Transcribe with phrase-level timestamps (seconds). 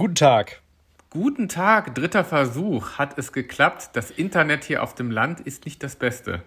[0.00, 0.62] Guten Tag.
[1.10, 2.92] Guten Tag, dritter Versuch.
[2.92, 3.90] Hat es geklappt?
[3.92, 6.40] Das Internet hier auf dem Land ist nicht das Beste.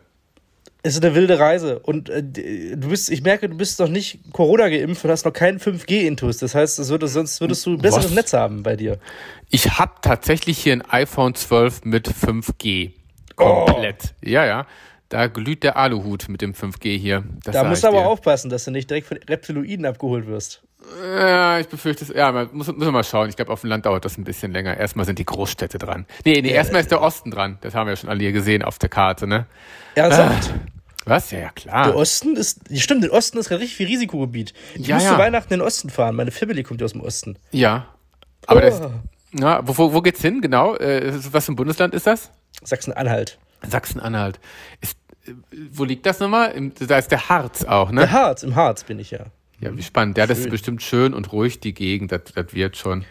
[0.82, 1.78] Es ist eine wilde Reise.
[1.78, 5.34] Und äh, du bist, ich merke, du bist noch nicht Corona geimpft und hast noch
[5.34, 6.40] keinen 5G-Intus.
[6.40, 8.16] Das heißt, würde, sonst würdest du ein besseres Was?
[8.16, 8.98] Netz haben bei dir.
[9.52, 12.94] Ich habe tatsächlich hier ein iPhone 12 mit 5G.
[13.36, 14.16] Komplett.
[14.24, 14.66] Ja, ja.
[15.10, 17.24] Da glüht der Aluhut mit dem 5G hier.
[17.44, 18.08] Das Da musst du aber dir.
[18.08, 20.64] aufpassen, dass du nicht direkt von Reptiloiden abgeholt wirst.
[21.04, 22.10] Ja, ich befürchte es.
[22.14, 23.30] Ja, man muss, müssen wir mal schauen.
[23.30, 24.78] Ich glaube, auf dem Land dauert das ein bisschen länger.
[24.78, 26.06] Erstmal sind die Großstädte dran.
[26.26, 27.58] Nee, nee, erstmal ist der Osten dran.
[27.62, 29.46] Das haben wir ja schon alle hier gesehen auf der Karte, ne?
[29.96, 30.54] Ernsthaft?
[31.06, 31.32] Was?
[31.32, 31.86] Ja, ja, klar.
[31.88, 34.54] Der Osten ist, ja, stimmt, der Osten ist gerade richtig viel Risikogebiet.
[34.76, 35.12] Ich Ja, muss ja.
[35.14, 36.16] zu Weihnachten in den Osten fahren.
[36.16, 37.38] Meine Family kommt ja aus dem Osten.
[37.52, 37.88] Ja.
[38.48, 38.92] Aber das, Oh.
[39.32, 40.40] na, wo, wo, wo geht's hin?
[40.42, 40.76] Genau.
[40.76, 42.32] Äh, was für ein Bundesland ist das?
[42.64, 43.38] Sachsen-Anhalt.
[43.68, 44.40] Sachsen-Anhalt.
[44.80, 45.34] Ist, äh,
[45.72, 46.54] wo liegt das nochmal?
[46.88, 48.12] Da ist der Harz auch, Der ne?
[48.12, 49.26] Harz, im Harz bin ich ja.
[49.64, 50.18] Ja, wie spannend.
[50.18, 52.12] Ja, das ist bestimmt schön und ruhig, die Gegend.
[52.12, 53.06] Das, das wird schon.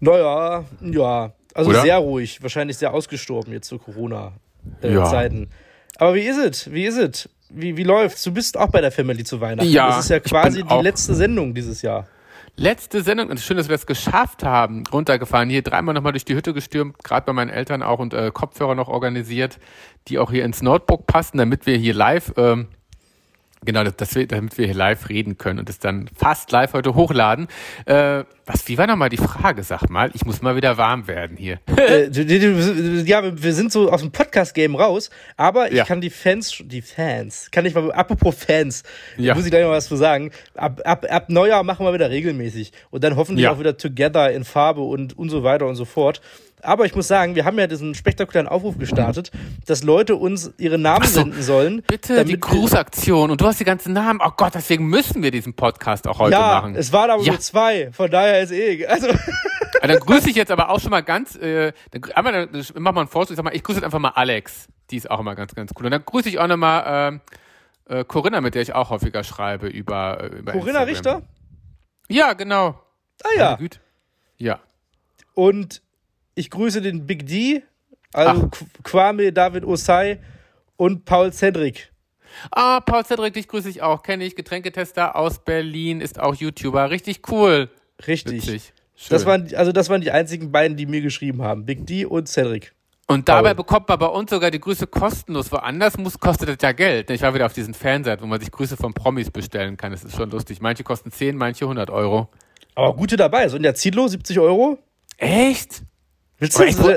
[0.00, 1.32] Naja, ja.
[1.54, 1.82] Also Oder?
[1.82, 2.42] sehr ruhig.
[2.42, 4.94] Wahrscheinlich sehr ausgestorben jetzt zu Corona-Zeiten.
[4.94, 5.04] Ja.
[5.04, 5.50] Zeiten.
[5.98, 6.72] Aber wie ist es?
[6.72, 7.28] Wie ist es?
[7.48, 8.22] Wie, wie läuft's?
[8.24, 9.70] Du bist auch bei der Family zu Weihnachten.
[9.70, 12.06] Ja, Das ist ja quasi die letzte Sendung dieses Jahr.
[12.58, 14.84] Letzte Sendung und schön, dass wir das geschafft haben.
[14.90, 18.30] Runtergefahren, hier dreimal nochmal durch die Hütte gestürmt, gerade bei meinen Eltern auch und äh,
[18.32, 19.58] Kopfhörer noch organisiert,
[20.08, 22.68] die auch hier ins Notebook passen, damit wir hier live, ähm,
[23.66, 27.48] genau, wir, damit wir hier live reden können und es dann fast live heute hochladen.
[27.84, 30.10] Äh, was, wie war nochmal die Frage, sag mal?
[30.14, 31.58] Ich muss mal wieder warm werden hier.
[31.76, 35.84] äh, ja, wir- wir sind so aus dem Podcast-Game raus, aber ich Ja.
[35.84, 38.84] kann die Fans, die Fans, kann ich mal, apropos Fans,
[39.16, 39.34] Ja.
[39.34, 40.30] muss ich gleich mal was zu sagen.
[40.54, 43.52] Ab, ab, ab Neujahr machen wir wieder regelmäßig und dann hoffentlich Ja.
[43.52, 46.20] auch wieder together in Farbe und, und so weiter und so fort.
[46.62, 49.30] Aber ich muss sagen, wir haben ja diesen spektakulären Aufruf gestartet,
[49.66, 51.82] dass Leute uns ihre Namen so, senden sollen.
[51.86, 53.30] Bitte, die Grußaktion.
[53.30, 54.20] Und du hast die ganzen Namen.
[54.24, 56.74] Oh Gott, deswegen müssen wir diesen Podcast auch heute Ja, machen.
[56.74, 57.32] es waren aber Ja.
[57.32, 58.86] nur zwei, von daher ist eh.
[58.86, 59.08] Also,
[59.82, 62.64] Ah, Dann grüße ich jetzt aber auch schon mal ganz, äh, dann, grü- einmal, dann
[62.78, 64.68] mach mal einen Vorschlag, ich sag mal, ich grüße jetzt einfach mal Alex.
[64.90, 65.84] Die ist auch immer ganz, ganz cool.
[65.84, 67.20] Und dann grüße ich auch nochmal ähm,
[67.88, 71.16] äh, Corinna, mit der ich auch häufiger schreibe über, äh, über Corinna Instagram.
[71.18, 71.22] Richter?
[72.08, 72.80] Ja, genau.
[73.22, 73.54] Ah ja.
[73.56, 73.78] Güte.
[74.38, 74.60] Ja.
[75.34, 75.82] Und
[76.36, 77.62] ich grüße den Big D,
[78.12, 80.20] also Qu- Kwame David Osai
[80.76, 81.90] und Paul Cedric.
[82.50, 84.02] Ah, Paul Cedric, dich grüße ich auch.
[84.02, 86.90] Kenne ich, Getränketester aus Berlin, ist auch YouTuber.
[86.90, 87.70] Richtig cool.
[88.06, 88.72] Richtig.
[89.08, 91.64] Das waren, also das waren die einzigen beiden, die mir geschrieben haben.
[91.66, 92.74] Big D und Cedric.
[93.08, 93.54] Und dabei Paul.
[93.56, 95.52] bekommt man bei uns sogar die Grüße kostenlos.
[95.52, 97.08] Woanders muss, kostet das ja Geld.
[97.10, 99.92] Ich war wieder auf diesen Fanseiten, wo man sich Grüße von Promis bestellen kann.
[99.92, 100.60] Das ist schon lustig.
[100.60, 102.28] Manche kosten 10, manche 100 Euro.
[102.74, 103.48] Aber gute dabei.
[103.48, 104.78] Sonja Zietlow, 70 Euro.
[105.18, 105.82] Echt?
[106.38, 106.78] Willst du das?
[106.78, 106.88] wo,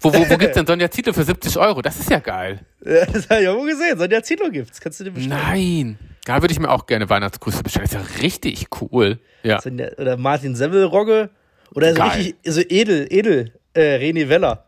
[0.00, 1.82] wo, wo, wo gibt's denn Sonja Zietlow für 70 Euro?
[1.82, 2.60] Das ist ja geil.
[2.84, 3.98] Ja, das habe ich wohl gesehen.
[3.98, 4.80] Sonja Zietlow gibt's.
[4.80, 5.38] Kannst du dir bestellen?
[5.40, 5.98] Nein.
[6.24, 7.88] Da würde ich mir auch gerne Weihnachtsgrüße bestellen.
[7.90, 9.18] Das ist ja richtig cool.
[9.42, 9.60] Ja.
[9.98, 11.30] Oder Martin Semmelrogge.
[11.74, 12.10] Oder so Geil.
[12.10, 14.66] richtig, so edel, edel, äh, René Weller.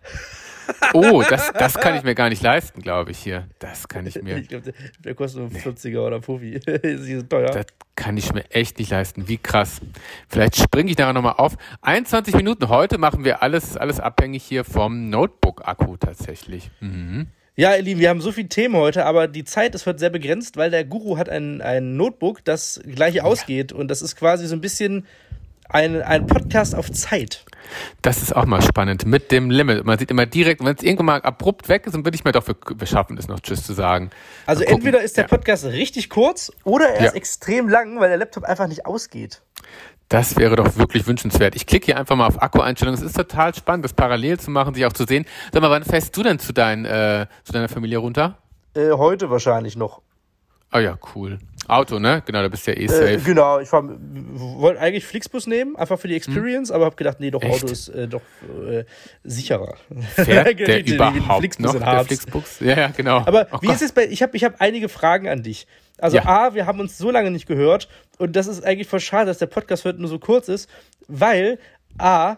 [0.93, 3.49] Oh, das, das kann ich mir gar nicht leisten, glaube ich hier.
[3.59, 6.61] Das kann ich mir, Ich glaube, der, der kostet nur 40er oder Puffi.
[6.83, 7.51] Sie sind teuer.
[7.51, 7.67] das
[7.97, 9.29] kann ich mir echt nicht leisten.
[9.29, 9.81] Wie krass.
[10.29, 11.57] Vielleicht springe ich nachher nochmal auf.
[11.83, 12.69] 21 Minuten.
[12.69, 16.71] Heute machen wir alles, alles abhängig hier vom Notebook-Akku tatsächlich.
[16.81, 17.29] Mhm.
[17.57, 20.11] Ja, ihr Lieben, wir haben so viele Themen heute, aber die Zeit ist heute sehr
[20.11, 23.73] begrenzt, weil der Guru hat ein, ein Notebook, das gleich ausgeht.
[23.73, 25.07] Und das ist quasi so ein bisschen
[25.69, 27.45] ein, ein Podcast auf Zeit.
[28.03, 29.85] Das ist auch mal spannend mit dem Limit.
[29.85, 32.33] Man sieht immer direkt, wenn es irgendwann mal abrupt weg ist, dann würde ich mir
[32.33, 34.11] doch, wir, wir schaffen es noch, Tschüss zu sagen.
[34.47, 34.77] Also gucken.
[34.77, 35.29] entweder ist der Ja.
[35.29, 37.17] Podcast richtig kurz oder er ist Ja.
[37.17, 39.41] extrem lang, weil der Laptop einfach nicht ausgeht.
[40.11, 41.57] Das wäre doch wirklich wünschenswert.
[41.57, 43.01] Ich klicke hier einfach mal auf Akku-Einstellungen.
[43.01, 45.25] Es ist total spannend, das parallel zu machen, sich auch zu sehen.
[45.51, 48.37] Sag mal, wann fährst du denn zu, dein, äh, zu deiner Familie runter?
[48.75, 50.03] Äh, heute wahrscheinlich noch.
[50.75, 51.39] Oh ja, cool.
[51.69, 52.23] Auto, ne?
[52.27, 53.19] Genau, da bist du ja eh Äh, safe.
[53.25, 57.43] genau, ich wollte eigentlich Flixbus nehmen, einfach für die Experience, aber habe gedacht, nee, doch,
[57.43, 57.51] Hm.
[57.51, 57.63] Echt?
[57.65, 58.21] Auto ist äh, doch
[58.71, 58.85] äh,
[59.23, 59.75] sicherer.
[60.15, 62.05] Fährt der die- überhaupt Flixbus noch, der.
[62.05, 62.61] Flixbus?
[62.61, 63.19] Ja, ja, genau.
[63.27, 63.77] Aber Oh wie Gott.
[63.77, 65.67] ist es bei, ich habe ich hab einige Fragen an dich.
[65.99, 66.27] Also Ja.
[66.27, 67.89] A, wir haben uns so lange nicht gehört
[68.19, 70.69] und das ist eigentlich voll schade, dass der Podcast heute nur so kurz ist,
[71.09, 71.59] weil
[71.99, 72.37] A,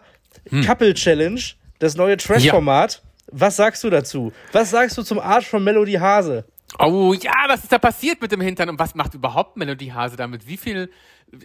[0.51, 0.65] Hm.
[0.65, 1.41] Couple Challenge,
[1.79, 3.03] das neue Trash-Format,
[3.33, 4.33] was sagst du dazu?
[4.53, 6.45] Was sagst du zum Arsch von Melody Hase?
[6.79, 10.17] Oh ja, was ist da passiert mit dem Hintern und was macht überhaupt Melody Hase
[10.17, 10.47] damit?
[10.47, 10.91] Wie viel.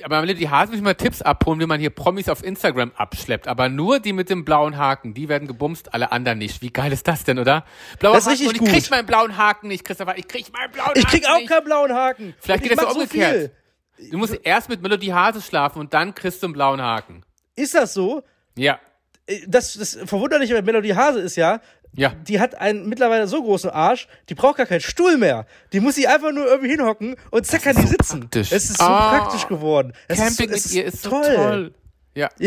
[0.04, 3.48] Aber Melody Hase will ich mal Tipps abholen, wie man hier Promis auf Instagram abschleppt.
[3.48, 6.62] Aber nur die mit dem blauen Haken, die werden gebumst, alle anderen nicht.
[6.62, 7.66] Wie geil ist das denn, oder?
[8.00, 8.82] Blauer Das ist Haken richtig und ich gut.
[8.82, 10.18] krieg meinen blauen Haken nicht, Christopher.
[10.18, 11.50] Ich krieg meinen blauen Ich Haken krieg auch nicht.
[11.50, 12.34] keinen blauen Haken.
[12.40, 13.52] Vielleicht Und geht ich das so umgekehrt.
[13.98, 14.12] viel.
[14.12, 17.24] Du musst erst mit Melody Hase schlafen und dann kriegst du einen blauen Haken.
[17.56, 18.24] Ist das so?
[18.56, 18.80] Ja.
[19.28, 21.60] Äh, Das, das Verwunderliche bei Melody Hase ist ja,
[21.94, 22.14] Ja.
[22.28, 25.46] die hat einen mittlerweile so großen Arsch, die braucht gar keinen Stuhl mehr.
[25.74, 28.22] Die muss sie einfach nur irgendwie hinhocken und zack kann die so sitzen.
[28.22, 28.52] praktisch.
[28.52, 29.92] Es ist so Ah, praktisch geworden.
[30.08, 31.74] Es Camping ist mit so, ihr es ist so toll.
[32.16, 32.30] Ja.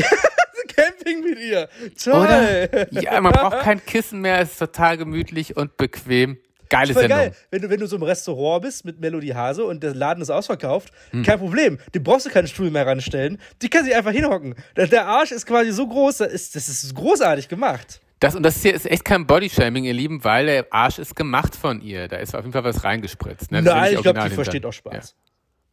[0.77, 1.69] Camping hier.
[2.03, 2.15] Toll.
[2.25, 2.93] Oder?
[3.03, 6.39] Ja, man braucht kein Kissen mehr, es ist total gemütlich und bequem.
[6.71, 7.11] Geile Sendung.
[7.11, 7.33] geil.
[7.51, 10.31] Wenn du, wenn du so im Restaurant bist mit Melody Hase und der Laden ist
[10.31, 11.23] ausverkauft, Hm.
[11.23, 11.79] kein Problem.
[11.93, 13.39] Die brauchst du keinen Stuhl mehr ranstellen.
[13.63, 14.55] Die kann sich einfach hinhocken.
[14.77, 18.01] Der, der Arsch ist quasi so groß, das ist, das ist großartig gemacht.
[18.21, 21.57] Das, und das hier ist echt kein Bodyshaming, ihr Lieben, weil der Arsch ist gemacht
[21.57, 22.09] von ihr.
[22.09, 23.53] Da ist auf jeden Fall was reingespritzt.
[23.53, 23.63] Ne?
[23.63, 24.35] Nein, ich glaube, die hinter.
[24.37, 25.17] versteht auch Spaß.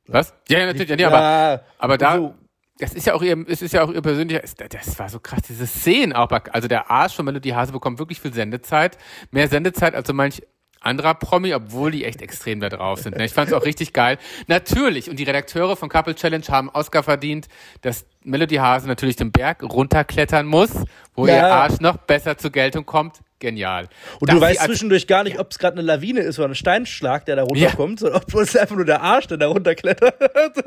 [0.08, 0.14] Ja.
[0.14, 0.34] Was?
[0.50, 1.00] Ja, ja, natürlich.
[1.00, 2.36] Ja, aber, Ja, aber da, so.
[2.80, 5.42] das ist ja auch ihr, es ist ja auch ihr persönlicher, das war so krass,
[5.48, 8.98] diese Szenen auch, also der Arsch von Melody Hase bekommt wirklich viel Sendezeit,
[9.30, 10.42] mehr Sendezeit als so manch
[10.82, 13.16] anderer Promi, obwohl die echt extrem da drauf sind.
[13.18, 13.24] ne?
[13.26, 14.18] Ich fand es auch richtig geil.
[14.48, 17.48] Natürlich, und die Redakteure von Couple Challenge haben Oscar verdient,
[17.82, 20.72] dass Melody Hase natürlich den Berg runterklettern muss,
[21.16, 21.36] wo Ja.
[21.36, 23.20] ihr Arsch noch besser zur Geltung kommt.
[23.42, 23.90] Genial.
[24.20, 26.56] Und Dass du weißt zwischendurch gar nicht, ob es gerade eine Lawine ist oder ein
[26.56, 30.16] Steinschlag, der da runterkommt, sondern ob es einfach nur der Arsch, der da runterklettert.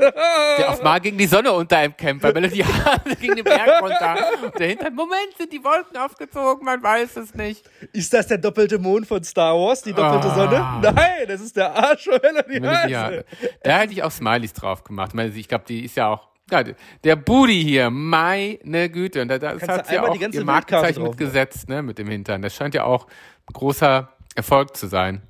[0.58, 3.80] Der auf mal gegen die Sonne unter ihm kämpft, weil Melody Hase gegen den Berg
[3.82, 4.16] runter.
[4.44, 7.64] Und dahinter, Moment, sind die Wolken aufgezogen, man weiß es nicht.
[7.92, 10.34] Ist das der doppelte Mond von Star Wars, die doppelte Ah.
[10.34, 10.92] Sonne?
[10.94, 12.96] Nein, das ist der Arsch Melody Hase.
[12.98, 13.24] Hase.
[13.62, 15.12] Da hätte ich auch Smileys drauf gemacht.
[15.34, 16.28] Ich glaube, die ist ja auch.
[16.50, 16.62] Ja,
[17.04, 19.22] der Booty hier, meine Güte.
[19.22, 22.08] Und da, da hat ja auch die ganze ihr Markenzeichen drauf mitgesetzt, ne, mit dem
[22.08, 22.42] Hintern.
[22.42, 23.06] Das scheint ja auch
[23.48, 25.22] ein großer Erfolg zu sein.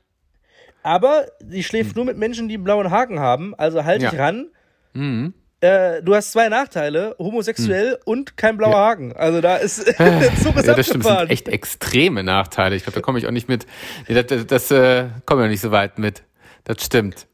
[0.83, 4.11] Aber sie schläft nur mit Menschen, die einen blauen Haken haben, also halt Ja.
[4.11, 4.51] dich ran.
[4.93, 5.35] Mhm.
[5.61, 9.15] Äh, du hast zwei Nachteile, homosexuell und kein blauer Haken.
[9.17, 11.07] Also da ist der Zug ist Ja, das stimmt.
[11.07, 12.77] Das sind echt extreme Nachteile.
[12.77, 13.67] Ich glaube, da komme ich auch nicht mit.
[14.09, 16.25] Nee, das das, das äh, komme ich auch nicht so weit mit.
[16.65, 17.27] Das stimmt.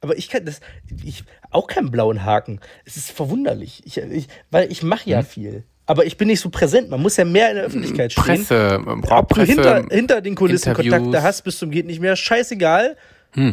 [0.00, 0.60] Aber ich kann das,
[1.04, 2.60] ich auch keinen blauen Haken.
[2.84, 5.12] Es ist verwunderlich, ich, ich, weil ich mache Hm.
[5.12, 5.64] ja viel.
[5.86, 6.90] Aber ich bin nicht so präsent.
[6.90, 8.22] Man muss ja mehr in der Öffentlichkeit stehen.
[8.24, 9.52] Presse, Ob du Presse.
[9.52, 10.94] hinter, hinter den Kulissen Interviews.
[10.94, 11.02] Hm.
[11.04, 12.14] Kontakte hast, bis zum geht nicht mehr.
[12.14, 12.96] Scheißegal.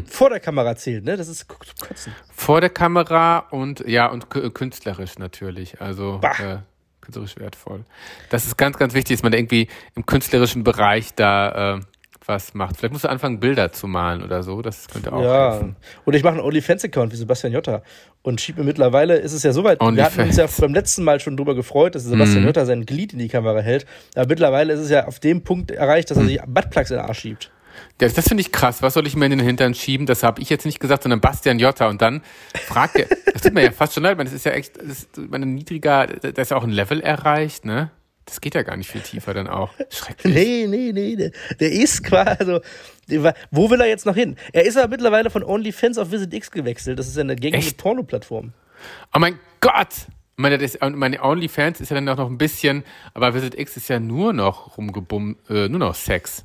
[0.07, 1.15] Vor der Kamera zählt, ne?
[1.17, 2.13] Das ist Kotzen.
[2.33, 5.79] Vor der Kamera und ja, und kü- künstlerisch natürlich.
[5.81, 6.57] Also äh,
[7.01, 7.83] künstlerisch wertvoll.
[8.29, 11.79] Das ist ganz, ganz wichtig, dass man irgendwie im künstlerischen Bereich da äh,
[12.27, 12.77] was macht.
[12.77, 14.61] Vielleicht musst du anfangen, Bilder zu malen oder so.
[14.61, 15.51] Das könnte auch Ja.
[15.53, 15.75] helfen.
[16.05, 17.81] Oder ich mache einen OnlyFans-Account wie Sebastian Jotta
[18.21, 21.19] und schiebe mir mittlerweile, ist es ja soweit, wir hatten uns ja beim letzten Mal
[21.19, 22.47] schon drüber gefreut, dass Sebastian Mhm.
[22.47, 23.85] Jotta sein Glied in die Kamera hält.
[24.15, 27.05] Aber mittlerweile ist es ja auf dem Punkt erreicht, dass er sich Buttplugs in den
[27.05, 27.51] Arsch schiebt.
[27.97, 28.81] Das, das finde ich krass.
[28.81, 30.05] Was soll ich mir in den Hintern schieben?
[30.05, 31.87] Das habe ich jetzt nicht gesagt, sondern Bastian Jotta.
[31.89, 32.21] Und dann
[32.67, 34.85] fragt er, das tut mir ja fast schon leid, meine, das ist ja echt, das
[34.85, 37.91] ist ich meine, niedriger, da ist ja auch ein Level erreicht, ne?
[38.25, 39.71] Das geht ja gar nicht viel tiefer dann auch.
[39.89, 40.33] Schrecklich.
[40.33, 41.15] Nee, nee, nee.
[41.15, 42.61] Der, der ist quasi, also,
[43.07, 44.35] der wo will er jetzt noch hin?
[44.51, 46.97] Er ist aber mittlerweile von OnlyFans auf Visit X gewechselt.
[46.97, 47.71] Das ist ja eine gängige?
[47.75, 48.53] Porno-Plattform.
[49.13, 50.07] Oh mein Gott!
[50.37, 52.83] Meine, das, meine OnlyFans ist ja dann auch noch ein bisschen,
[53.13, 56.43] aber Visit X ist ja nur noch rumgebumm, äh, nur noch Sex.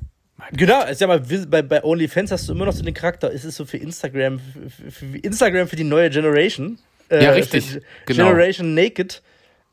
[0.53, 3.43] Genau, ist ja mal, bei, bei OnlyFans hast du immer noch so den Charakter, es
[3.43, 6.79] ist so für Instagram, für, für Instagram für die neue Generation.
[7.09, 8.29] Äh, Ja, richtig, genau.
[8.29, 9.21] Generation Naked.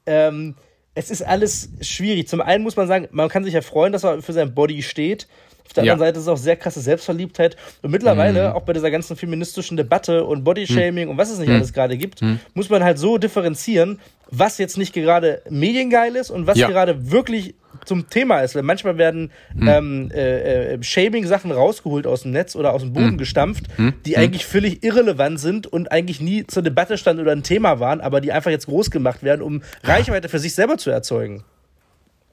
[0.07, 0.57] Ähm,
[0.99, 2.27] es ist alles schwierig.
[2.29, 4.83] Zum einen muss man sagen, man kann sich ja freuen, dass er für sein Body
[4.83, 5.29] steht.
[5.65, 5.93] Auf der Ja.
[5.93, 7.57] anderen Seite ist es auch sehr krasse Selbstverliebtheit.
[7.83, 11.73] Und mittlerweile, auch bei dieser ganzen feministischen Debatte und Bodyshaming und was es nicht alles
[11.73, 12.21] gerade gibt,
[12.55, 14.01] muss man halt so differenzieren,
[14.31, 16.69] was jetzt nicht gerade mediengeil ist und was Ja.
[16.69, 17.55] gerade wirklich
[17.89, 18.55] zum Thema ist.
[18.55, 23.19] Weil manchmal werden ähm, äh, äh, Shaming-Sachen rausgeholt aus dem Netz oder aus dem Boden
[23.19, 23.65] gestampft,
[24.07, 28.01] die eigentlich völlig irrelevant sind und eigentlich nie zur Debatte standen oder ein Thema waren,
[28.01, 31.45] aber die einfach jetzt groß gemacht werden, um Reichweite für sich selber zu erzeugen.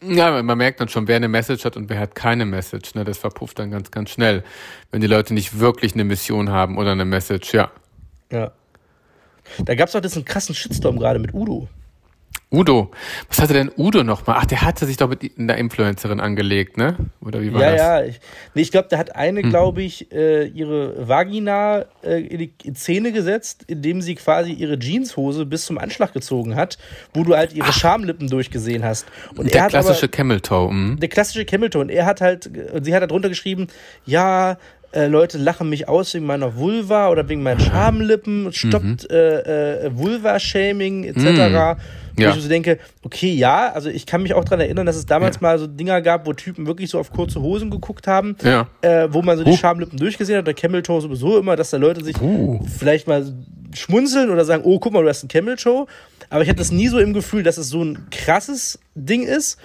[0.01, 2.95] Ja, man merkt dann schon, wer eine Message hat und wer hat keine Message.
[2.95, 3.05] Ne?
[3.05, 4.43] Das verpufft dann ganz, ganz schnell.
[4.91, 7.71] Wenn die Leute nicht wirklich eine Mission haben oder eine Message, ja.
[8.31, 8.51] Ja.
[9.63, 11.69] Da gab es doch diesen krassen Shitstorm gerade mit Udo.
[12.51, 12.91] Udo.
[13.27, 14.37] Was hatte denn Udo nochmal?
[14.39, 16.95] Ach, der hatte sich doch mit einer Influencerin angelegt, ne?
[17.19, 17.79] Oder wie war Ja, das?
[17.81, 18.03] ja.
[18.05, 18.19] Ich,
[18.53, 23.11] nee, ich glaube, da hat eine, glaube ich, äh, ihre Vagina äh, in die Szene
[23.11, 26.77] gesetzt, indem sie quasi ihre Jeanshose bis zum Anschlag gezogen hat,
[27.13, 29.05] wo du halt ihre Schamlippen durchgesehen hast.
[29.35, 30.71] Und Der er klassische aber, Camel Toe.
[30.71, 30.99] Mhm.
[30.99, 31.81] der klassische Camel-Toe.
[31.81, 33.67] Und er hat halt, und sie hat da drunter geschrieben,
[34.05, 34.57] ja,
[34.93, 39.97] äh, Leute lachen mich aus wegen meiner Vulva oder wegen meinen Schamlippen, stoppt äh, äh,
[39.97, 41.19] Vulva-Shaming etc.
[41.21, 42.35] Wo Ja.
[42.35, 45.35] ich so denke, okay, ja, also ich kann mich auch dran erinnern, dass es damals
[45.37, 45.41] Ja.
[45.41, 48.67] mal so Dinger gab, wo Typen wirklich so auf kurze Hosen geguckt haben, Ja.
[48.81, 49.57] äh, wo man so die Uh.
[49.57, 52.59] Schamlippen durchgesehen hat, der Camel Toe sowieso immer, dass da Leute sich Uh.
[52.77, 53.25] vielleicht mal
[53.73, 55.85] schmunzeln oder sagen, oh, guck mal, du hast einen Camel Toe.
[56.29, 59.57] Aber ich hatte das nie so im Gefühl, dass es so ein krasses Ding ist.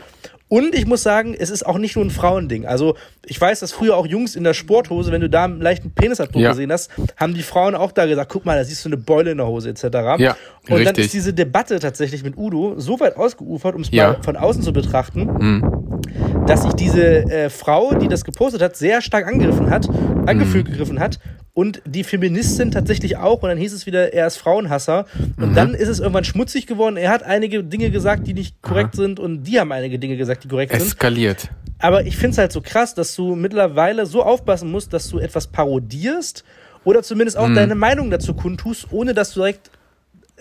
[0.51, 2.67] Und ich muss sagen, es ist auch nicht nur ein Frauending.
[2.67, 5.93] Also, ich weiß, dass früher auch Jungs in der Sporthose, wenn du da einen leichten
[5.93, 6.51] Penisabdruck Ja.
[6.51, 9.31] gesehen hast, haben die Frauen auch da gesagt, guck mal, da siehst du eine Beule
[9.31, 9.85] in der Hose, etc.
[10.19, 10.37] Ja,
[10.69, 11.05] Und dann richtig.
[11.07, 14.15] ist diese Debatte tatsächlich mit Udo so weit ausgeufert, um es Ja.
[14.15, 16.45] mal von außen zu betrachten, Mhm.
[16.49, 19.89] dass sich diese äh, Frau, die das gepostet hat, sehr stark angegriffen hat,
[20.27, 21.21] angefühlt gegriffen hat
[21.53, 23.43] und die Feministin tatsächlich auch.
[23.43, 25.07] Und dann hieß es wieder, er ist Frauenhasser.
[25.37, 25.55] Und Mhm.
[25.55, 26.97] dann ist es irgendwann schmutzig geworden.
[26.97, 29.03] Er hat einige Dinge gesagt, die nicht korrekt Aha.
[29.03, 30.83] sind und die haben einige Dinge gesagt, die korrekt sind.
[30.83, 31.49] Eskaliert.
[31.79, 35.19] Aber ich finde es halt so krass, dass du mittlerweile so aufpassen musst, dass du
[35.19, 36.45] etwas parodierst
[36.85, 37.43] oder zumindest Mhm.
[37.45, 39.71] auch deine Meinung dazu kundtust, ohne dass du direkt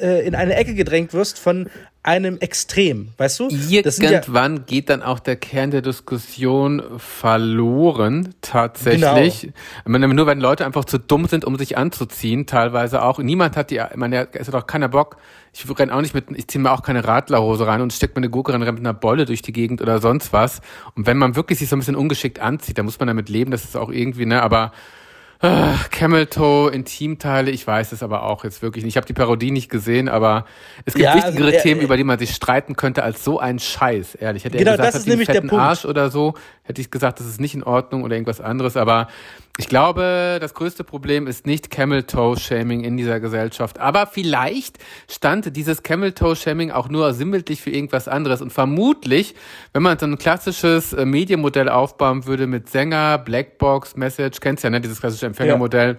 [0.02, 1.70] äh, in eine Ecke gedrängt wirst von
[2.02, 3.50] einem Extrem, weißt du?
[3.98, 9.42] Sind ja, Irgendwann geht dann auch der Kern der Diskussion verloren, tatsächlich.
[9.42, 9.54] Genau.
[9.86, 13.20] Meine, Nur wenn Leute einfach zu dumm sind, um sich anzuziehen, teilweise auch.
[13.20, 15.18] Niemand hat die, ich meine, es hat auch keiner Bock.
[15.52, 18.18] Ich renn auch nicht mit, ich ziehe mir auch keine Radlerhose rein und steck mir
[18.18, 20.62] eine Gurke rein, renn mit einer Beule durch die Gegend oder sonst was.
[20.96, 23.52] Und wenn man wirklich sich so ein bisschen ungeschickt anzieht, dann muss man damit leben,
[23.52, 24.72] das ist auch irgendwie, ne, aber
[25.42, 28.92] Ah, Camel Toe, Intimteile, ich weiß es aber auch jetzt wirklich nicht.
[28.94, 30.46] Ich habe die Parodie nicht gesehen, aber
[30.84, 33.24] es gibt Ja, also, wichtigere äh, Themen, äh, über die man sich streiten könnte, als
[33.24, 34.44] so ein Scheiß, ehrlich.
[34.44, 35.64] Hätte Genau, er gesagt, das ist nämlich der fetten Punkt.
[35.64, 39.08] Arsch oder so, hätte ich gesagt, das ist nicht in Ordnung oder irgendwas anderes, aber
[39.58, 44.78] ich glaube, das größte Problem ist nicht Camel Toe Shaming in dieser Gesellschaft, aber vielleicht
[45.10, 49.36] stand dieses Camel Toe Shaming auch nur sinnbildlich für irgendwas anderes und vermutlich,
[49.74, 54.70] wenn man so ein klassisches äh, Medienmodell aufbauen würde mit Sänger, Blackbox, Message, kennst ja,
[54.70, 55.98] ne, dieses klassische Empfängermodell,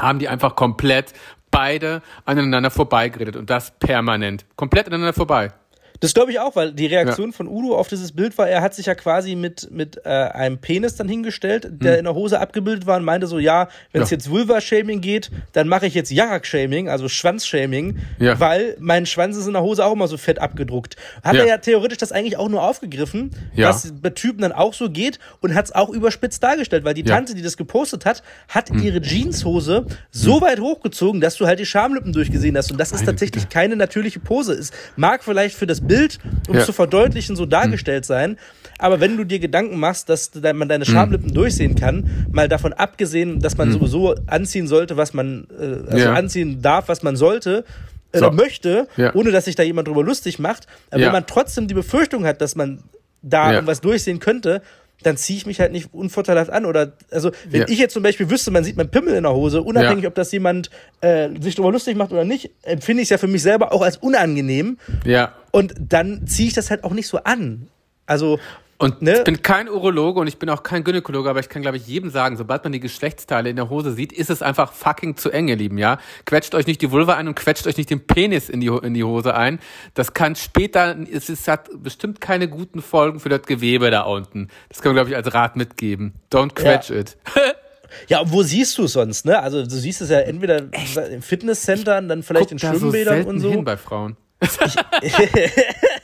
[0.00, 1.12] haben die einfach komplett
[1.50, 4.46] beide aneinander vorbeigeredet und das permanent.
[4.56, 5.52] Komplett aneinander vorbei.
[6.00, 8.74] Das glaube ich auch, weil die Reaktion von Udo auf dieses Bild war, er hat
[8.74, 12.86] sich ja quasi mit, mit äh, einem Penis dann hingestellt, der in der Hose abgebildet
[12.86, 14.10] war und meinte so, ja, wenn es.
[14.10, 14.16] Ja.
[14.16, 18.38] jetzt Vulva-Shaming geht, dann mache ich jetzt Jarak-Shaming, also Schwanz-Shaming, Ja.
[18.40, 20.96] weil mein Schwanz ist in der Hose auch immer so fett abgedruckt.
[21.22, 21.40] Hat Ja.
[21.42, 23.68] er ja theoretisch das eigentlich auch nur aufgegriffen, Ja.
[23.68, 27.02] dass bei Typen dann auch so geht und hat es auch überspitzt dargestellt, weil die
[27.02, 27.14] Ja.
[27.16, 31.66] Tante, die das gepostet hat, hat ihre Jeanshose so weit hochgezogen, dass du halt die
[31.66, 32.70] Schamlippen durchgesehen hast.
[32.70, 33.52] Und das ist Meine tatsächlich Güte.
[33.54, 34.52] keine natürliche Pose.
[34.54, 36.60] Es mag vielleicht für das Bild, um Ja.
[36.60, 38.38] es zu verdeutlichen, so dargestellt sein.
[38.78, 43.40] Aber wenn du dir Gedanken machst, dass man deine Schamlippen durchsehen kann, mal davon abgesehen,
[43.40, 46.12] dass man sowieso anziehen sollte, was man äh, also Ja.
[46.14, 47.64] anziehen darf, was man sollte
[48.12, 48.20] So.
[48.26, 49.12] oder möchte, Ja.
[49.14, 50.66] ohne dass sich da jemand drüber lustig macht.
[50.90, 51.06] Aber Ja.
[51.06, 52.84] wenn man trotzdem die Befürchtung hat, dass man
[53.20, 53.54] da Ja.
[53.54, 54.62] irgendwas durchsehen könnte,
[55.02, 56.64] dann ziehe ich mich halt nicht unvorteilhaft an.
[56.64, 57.68] Oder also, wenn Ja.
[57.68, 60.08] ich jetzt zum Beispiel wüsste, man sieht mein Pimmel in der Hose, unabhängig, Ja.
[60.08, 63.28] ob das jemand äh, sich darüber lustig macht oder nicht, empfinde ich es ja für
[63.28, 64.78] mich selber auch als unangenehm.
[65.04, 65.34] Ja.
[65.52, 67.68] Und dann ziehe ich das halt auch nicht so an.
[68.06, 68.38] Also,
[68.80, 69.18] Und Ne?
[69.18, 71.88] ich bin kein Urologe und ich bin auch kein Gynäkologe, aber ich kann, glaube ich,
[71.88, 75.30] jedem sagen, sobald man die Geschlechtsteile in der Hose sieht, ist es einfach fucking zu
[75.30, 75.98] eng, ihr Lieben, ja?
[76.26, 78.94] Quetscht euch nicht die Vulva ein und quetscht euch nicht den Penis in die, in
[78.94, 79.58] die Hose ein.
[79.94, 84.46] Das kann später, es ist, hat bestimmt keine guten Folgen für das Gewebe da unten.
[84.68, 86.14] Das können wir, glaube ich, als Rat mitgeben.
[86.32, 87.16] Don't quetch it.
[88.08, 89.40] ja, und wo siehst du es sonst, ne?
[89.42, 90.68] Also, du siehst es ja entweder
[91.10, 93.50] in Fitnesscentern, dann vielleicht in da so Schwimmbädern selten und so.
[93.50, 94.16] hin bei Frauen.
[94.40, 94.50] Ich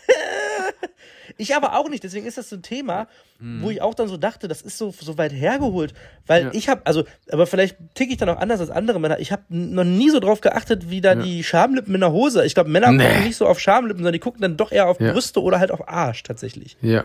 [1.56, 3.06] aber auch nicht, deswegen ist das so ein Thema,
[3.40, 3.62] Hm.
[3.62, 5.92] wo ich auch dann so dachte, das ist so, so weit hergeholt,
[6.26, 6.50] weil Ja.
[6.52, 9.18] ich habe, also, aber vielleicht ticke ich dann auch anders als andere Männer.
[9.18, 12.44] Ich habe noch nie so drauf geachtet, wie da die Schamlippen in der Hose.
[12.46, 13.04] Ich glaube, Männer Nee.
[13.04, 15.12] gucken nicht so auf Schamlippen, sondern die gucken dann doch eher auf Ja.
[15.12, 16.76] Brüste oder halt auf Arsch tatsächlich.
[16.80, 17.04] Ja.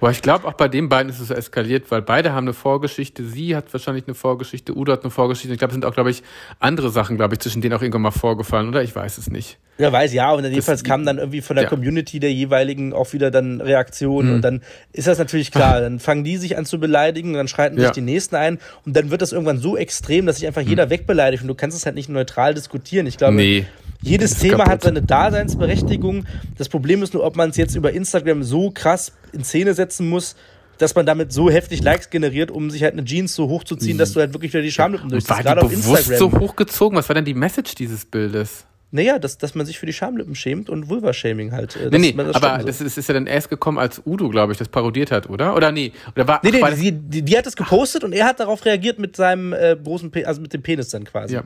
[0.00, 2.54] Aber ich glaube, auch bei den beiden ist es so eskaliert, weil beide haben eine
[2.54, 3.24] Vorgeschichte.
[3.24, 5.52] Sie hat wahrscheinlich eine Vorgeschichte, Udo hat eine Vorgeschichte.
[5.52, 6.22] Ich glaube, es sind auch, glaube ich,
[6.58, 8.82] andere Sachen, glaube ich, zwischen denen auch irgendwann mal vorgefallen, oder?
[8.82, 9.58] Ich weiß es nicht.
[9.78, 11.68] Ja, weiß ja, und jedenfalls kamen dann irgendwie von der ja.
[11.68, 14.34] Community der jeweiligen auch wieder dann Reaktionen Mhm.
[14.36, 17.76] und dann ist das natürlich klar, dann fangen die sich an zu beleidigen, dann schreiten
[17.78, 17.84] Ja.
[17.84, 20.88] sich die nächsten ein und dann wird das irgendwann so extrem, dass sich einfach jeder
[20.90, 23.06] wegbeleidigt und du kannst es halt nicht neutral diskutieren.
[23.06, 23.38] Ich glaube, Mhm.
[23.38, 23.66] Nee.
[24.02, 24.72] jedes Thema kaputt.
[24.72, 26.26] hat seine Daseinsberechtigung.
[26.58, 30.08] Das Problem ist nur, ob man es jetzt über Instagram so krass in Szene setzen
[30.08, 30.36] muss,
[30.78, 34.12] dass man damit so heftig Likes generiert, um sich halt eine Jeans so hochzuziehen, dass
[34.12, 35.30] du halt wirklich wieder die Schamlippen durchziehst.
[35.30, 36.32] war die Gerade auf bewusst Instagram.
[36.32, 36.98] so hochgezogen?
[36.98, 38.66] Was war denn die Message dieses Bildes?
[38.92, 41.74] Naja, dass, dass man sich für die Schamlippen schämt und Vulva-Shaming halt.
[41.76, 42.66] äh, Nee, nee, das aber so.
[42.66, 45.56] das, ist, ist ja dann erst gekommen, als Udo, glaube ich, das parodiert hat, oder?
[45.56, 45.92] Oder nee?
[46.14, 48.38] Oder war, Nee, nee, war das, die, die, die hat es gepostet und er hat
[48.38, 51.34] darauf reagiert mit seinem äh, großen Pe also mit dem Penis dann quasi.
[51.34, 51.42] ja.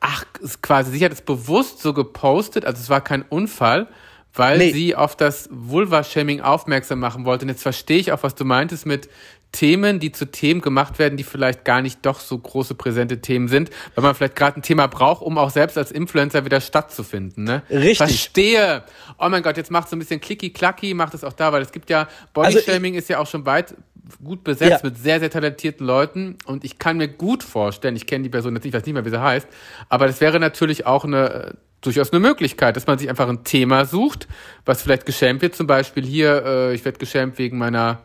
[0.00, 0.24] Ach,
[0.62, 3.88] quasi, sie hat es bewusst so gepostet, also es war kein Unfall,
[4.34, 4.70] weil Nee.
[4.72, 7.44] sie auf das Vulva-Shaming aufmerksam machen wollte.
[7.44, 9.08] Und jetzt verstehe ich auch, was du meintest mit
[9.52, 13.48] Themen, die zu Themen gemacht werden, die vielleicht gar nicht doch so große präsente Themen
[13.48, 17.44] sind, weil man vielleicht gerade ein Thema braucht, um auch selbst als Influencer wieder stattzufinden.
[17.44, 17.62] Ne?
[17.70, 17.96] Richtig.
[17.98, 18.84] Verstehe.
[19.18, 21.72] Oh mein Gott, jetzt macht so ein bisschen klicki-klacki, macht es auch da, weil es
[21.72, 23.74] gibt ja, Also Bodyshaming ist ja auch schon weit
[24.22, 24.80] gut besetzt Ja.
[24.82, 28.54] mit sehr, sehr talentierten Leuten und ich kann mir gut vorstellen, ich kenne die Person
[28.54, 29.46] jetzt nicht, ich weiß nicht mehr, wie sie heißt,
[29.90, 33.44] aber das wäre natürlich auch eine, äh, durchaus eine Möglichkeit, dass man sich einfach ein
[33.44, 34.26] Thema sucht,
[34.64, 38.00] was vielleicht geschämt wird, zum Beispiel hier, äh, ich werde geschämt wegen meiner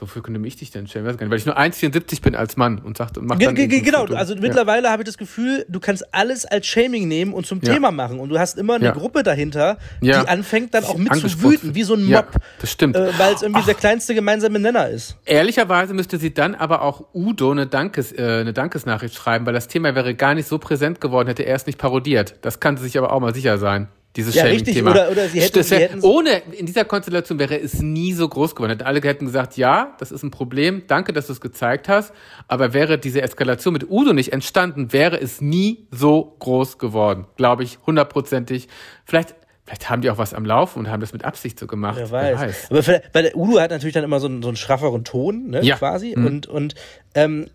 [0.00, 1.04] Wofür könnte ich dich denn stellen?
[1.04, 3.54] Weiß gar nicht, weil ich nur 1,74 bin als Mann und sagt und macht dann
[3.54, 4.40] Genau, also ja.
[4.40, 7.74] mittlerweile habe ich das Gefühl, du kannst alles als Shaming nehmen und zum ja.
[7.74, 8.18] Thema machen.
[8.18, 8.92] Und du hast immer eine ja.
[8.92, 12.28] Gruppe dahinter, die anfängt dann auch mit zu wüten, wie so ein Mob.
[12.60, 12.96] das stimmt.
[12.96, 13.66] Äh, weil es irgendwie Ach.
[13.66, 15.16] der kleinste gemeinsame Nenner ist.
[15.24, 19.68] Ehrlicherweise müsste sie dann aber auch Udo eine, Dankes, äh, eine Dankesnachricht schreiben, weil das
[19.68, 22.36] Thema wäre gar nicht so präsent geworden, hätte er es nicht parodiert.
[22.42, 23.88] Das kann sie sich aber auch mal sicher sein.
[24.16, 24.82] Dieses ja, richtig.
[24.82, 28.56] Oder, oder sie hätte, sie hätten ohne, in dieser Konstellation wäre es nie so groß
[28.56, 28.82] geworden.
[28.82, 32.12] Alle hätten gesagt, ja, das ist ein Problem, danke, dass du es gezeigt hast.
[32.48, 37.26] Aber wäre diese Eskalation mit Udo nicht entstanden, wäre es nie so groß geworden.
[37.36, 38.68] Glaube ich, hundertprozentig.
[39.04, 39.36] Vielleicht
[39.70, 41.96] Vielleicht haben die auch was am Laufen und haben das mit Absicht so gemacht.
[41.96, 42.40] Wer weiß.
[42.40, 42.70] Wer weiß.
[42.72, 45.62] Aber weil der Udo hat natürlich dann immer so einen, so einen schrafferen Ton, ne,
[45.62, 45.76] ja.
[45.76, 46.12] quasi.
[46.16, 46.26] Mhm.
[46.26, 46.74] Und, und
[47.14, 47.46] ähm,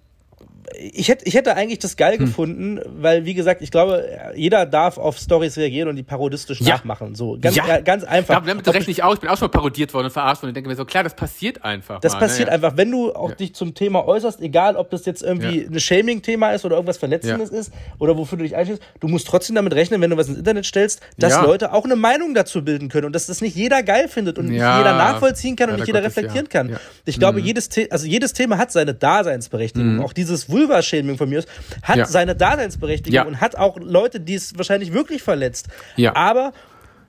[0.73, 2.25] ich hätte, ich hätte eigentlich das geil hm.
[2.25, 4.05] gefunden, weil, wie gesagt, ich glaube,
[4.35, 6.75] jeder darf auf Stories reagieren und die parodistisch ja.
[6.75, 7.15] nachmachen.
[7.15, 7.81] So, ganz, ja.
[7.81, 8.41] ganz einfach.
[8.41, 9.15] Ich damit recht nicht aus.
[9.15, 10.51] Ich bin auch schon mal parodiert worden und verarscht worden.
[10.51, 11.99] Ich denke mir so, klar, das passiert einfach.
[11.99, 12.55] Das mal, passiert ne?
[12.55, 12.77] einfach.
[12.77, 13.35] Wenn du auch ja.
[13.35, 17.49] dich zum Thema äußerst, egal ob das jetzt irgendwie ein Shaming-Thema ist oder irgendwas Verletzendes
[17.49, 20.37] ist oder wofür du dich einschließt, du musst trotzdem damit rechnen, wenn du was ins
[20.37, 23.83] Internet stellst, dass Leute auch eine Meinung dazu bilden können und dass das nicht jeder
[23.83, 26.77] geil findet und nicht jeder nachvollziehen kann und nicht jeder Gottes, reflektieren kann.
[27.05, 27.45] Ich glaube, mhm.
[27.45, 29.95] jedes, The also jedes Thema hat seine Daseinsberechtigung.
[29.95, 30.01] Mhm.
[30.01, 31.49] Auch dieses Vulva-Shaming von mir ist,
[31.83, 32.05] hat ja.
[32.05, 33.23] seine Daseinsberechtigung ja.
[33.23, 35.67] und hat auch Leute, die es wahrscheinlich wirklich verletzt.
[35.97, 36.15] Ja.
[36.15, 36.53] Aber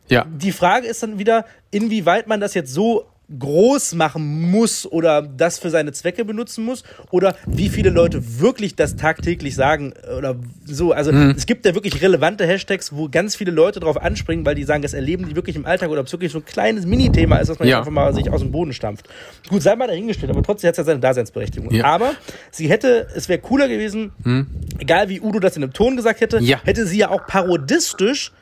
[0.08, 3.06] die Frage ist dann wieder, inwieweit man das jetzt so
[3.38, 8.76] groß machen muss oder das für seine Zwecke benutzen muss oder wie viele Leute wirklich
[8.76, 10.92] das tagtäglich sagen oder so.
[10.92, 11.35] Also mhm.
[11.37, 14.83] es gibt ja wirklich relevante Hashtags, wo ganz viele Leute drauf anspringen, weil die sagen,
[14.83, 17.49] das erleben die wirklich im Alltag oder ob es wirklich so ein kleines Mini-Thema ist,
[17.49, 17.78] dass man ja.
[17.78, 19.09] einfach mal sich aus dem Boden stampft.
[19.49, 21.73] Gut, sei mal dahingestellt, aber trotzdem hat es ja seine Daseinsberechtigung.
[21.73, 21.85] Ja.
[21.85, 22.14] Aber
[22.52, 24.47] sie hätte, es wäre cooler gewesen, mhm.
[24.78, 26.61] egal wie Udo das in einem Ton gesagt hätte, ja.
[26.62, 28.33] hätte sie ja auch parodistisch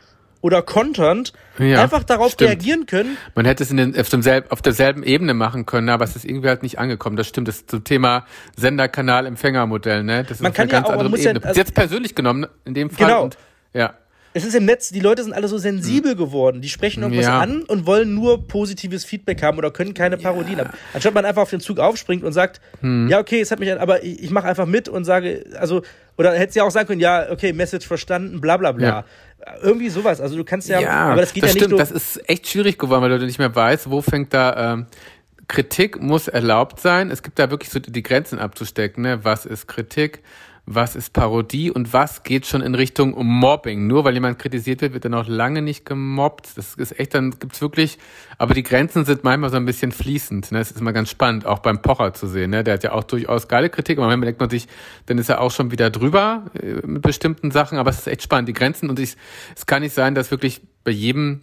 [0.44, 2.50] oder conternd ja, einfach darauf stimmt.
[2.50, 3.16] reagieren können.
[3.34, 6.26] Man hätte es in den, auf, demselben, auf derselben Ebene machen können, aber es ist
[6.26, 7.16] irgendwie halt nicht angekommen.
[7.16, 7.48] Das stimmt.
[7.48, 8.26] Das ist zum Thema
[8.58, 10.22] Senderkanal-Empfängermodell, ne?
[10.22, 11.40] Das ist man kann eine ganz ja auch, andere Ebene.
[11.40, 13.06] Ja, also, Jetzt persönlich genommen, in dem Fall.
[13.06, 13.22] Genau.
[13.24, 13.38] Und,
[13.72, 13.94] ja.
[14.36, 16.18] Es ist im Netz, die Leute sind alle so sensibel hm.
[16.18, 16.60] geworden.
[16.60, 17.38] Die sprechen irgendwas ja.
[17.38, 20.64] an und wollen nur positives Feedback haben oder können keine Parodien ja.
[20.64, 20.76] haben.
[20.92, 23.08] Anstatt man einfach auf den Zug aufspringt und sagt, hm.
[23.08, 25.82] ja, okay, es hat mich, aber ich, ich mache einfach mit und sage, also,
[26.18, 28.86] oder hätte sie auch sagen können, ja, okay, Message verstanden, bla bla bla.
[28.86, 29.04] Ja.
[29.62, 30.20] Irgendwie sowas.
[30.20, 31.80] Also du kannst ja, ja aber das geht das ja stimmt, nicht.
[31.82, 34.86] Das ist echt schwierig geworden, weil du nicht mehr weißt, wo fängt da ähm,
[35.48, 37.10] Kritik muss erlaubt sein.
[37.10, 39.02] Es gibt da wirklich so die Grenzen abzustecken.
[39.02, 39.24] Ne?
[39.24, 40.22] Was ist Kritik?
[40.66, 43.86] Was ist Parodie und was geht schon in Richtung Mobbing.
[43.86, 46.56] Nur weil jemand kritisiert wird, wird er noch lange nicht gemobbt.
[46.56, 47.98] Das ist echt, dann gibt's wirklich,
[48.38, 50.52] aber die Grenzen sind manchmal so ein bisschen fließend.
[50.52, 50.58] Ne?
[50.58, 52.50] Das ist immer ganz spannend, auch beim Pocher zu sehen.
[52.50, 52.64] Ne?
[52.64, 54.66] Der hat ja auch durchaus geile Kritik, aber manchmal denkt man sich,
[55.06, 58.22] dann ist er auch schon wieder drüber äh, mit bestimmten Sachen, aber es ist echt
[58.22, 59.16] spannend, die Grenzen und ich,
[59.54, 61.42] es kann nicht sein, dass wirklich bei jedem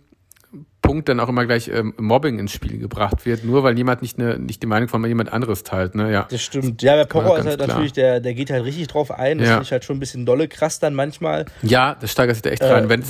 [0.91, 4.19] Punkt dann auch immer gleich ähm, Mobbing ins Spiel gebracht wird, nur weil jemand nicht,
[4.19, 5.95] eine, nicht die Meinung von jemand anderes teilt.
[5.95, 6.12] Ne?
[6.12, 6.27] Ja.
[6.30, 6.82] Das stimmt.
[6.82, 7.69] Ja, der Pocher ist halt klar.
[7.69, 9.38] natürlich, der, der geht halt richtig drauf ein.
[9.38, 9.54] Das ja.
[9.54, 11.45] finde ich halt schon ein bisschen dolle krass dann manchmal.
[11.62, 12.84] Ja, das steigert sich da echt rein.
[12.84, 13.01] Äh, wenn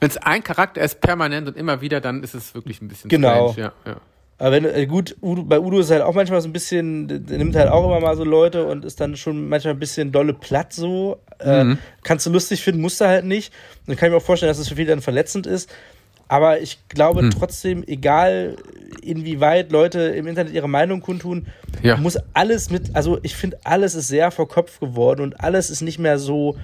[0.00, 3.52] es ein Charakter ist, permanent und immer wieder, dann ist es wirklich ein bisschen genau.
[3.52, 3.72] strange.
[3.84, 4.00] Ja, ja.
[4.38, 7.38] Aber wenn, äh, gut, Udo, bei Udo ist halt auch manchmal so ein bisschen, der
[7.38, 10.32] nimmt halt auch immer mal so Leute und ist dann schon manchmal ein bisschen dolle
[10.32, 11.20] platt so.
[11.40, 11.72] Äh, mhm.
[11.72, 13.52] Äh, kannst du lustig finden, musst du halt nicht.
[13.86, 15.70] dann kann ich mir auch vorstellen, dass es für viele dann verletzend ist.
[16.28, 17.30] Aber ich glaube hm.
[17.30, 18.56] trotzdem, egal
[19.02, 21.46] inwieweit Leute im Internet ihre Meinung kundtun,
[21.82, 21.96] ja.
[21.96, 25.82] muss alles mit, also ich finde, alles ist sehr vor Kopf geworden und alles ist
[25.82, 26.56] nicht mehr so,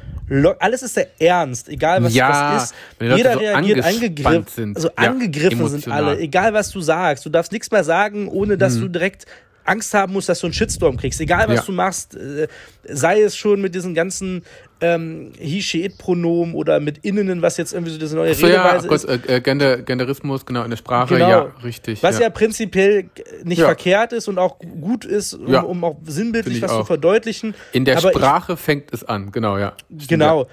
[0.58, 2.74] alles ist sehr ernst, egal was ja, das ist.
[3.00, 4.76] Jeder so reagiert angegriffen, sind.
[4.76, 5.80] also ja, angegriffen emotional.
[5.80, 7.26] sind alle, egal was du sagst.
[7.26, 8.82] Du darfst nichts mehr sagen, ohne dass hm.
[8.82, 9.26] du direkt
[9.64, 11.20] Angst haben musst, dass du einen Shitstorm kriegst.
[11.20, 11.62] Egal, was ja.
[11.62, 12.48] du machst, äh,
[12.84, 14.42] sei es schon mit diesen ganzen
[14.80, 18.46] ähm, he, she, it Pronomen oder mit Innenen, was jetzt irgendwie so diese neue so,
[18.46, 19.06] Redeweise ja, ist.
[19.06, 21.28] Gott, äh, Gender, Genderismus, genau, in der Sprache, genau.
[21.28, 22.02] ja, richtig.
[22.02, 23.10] Was ja, ja prinzipiell
[23.44, 23.66] nicht ja.
[23.66, 26.80] verkehrt ist und auch gut ist, um, um auch sinnbildlich was auch.
[26.80, 27.54] zu verdeutlichen.
[27.72, 29.74] In der Aber Sprache ich, fängt es an, genau, ja.
[29.88, 30.46] Stimmt, genau.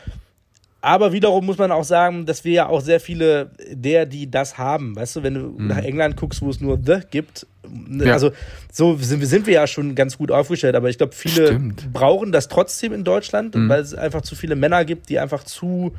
[0.82, 4.58] Aber wiederum muss man auch sagen, dass wir ja auch sehr viele der, die das
[4.58, 4.96] haben.
[4.96, 5.68] Weißt du, wenn du mhm.
[5.68, 8.14] nach England guckst, wo es nur The gibt, ne, ja.
[8.14, 8.32] also
[8.72, 11.92] so sind, sind, wir ja schon ganz gut aufgestellt, aber ich glaube, viele Stimmt.
[11.94, 13.70] brauchen das trotzdem in Deutschland, mhm.
[13.70, 15.94] weil es einfach zu viele Männer gibt, die einfach zu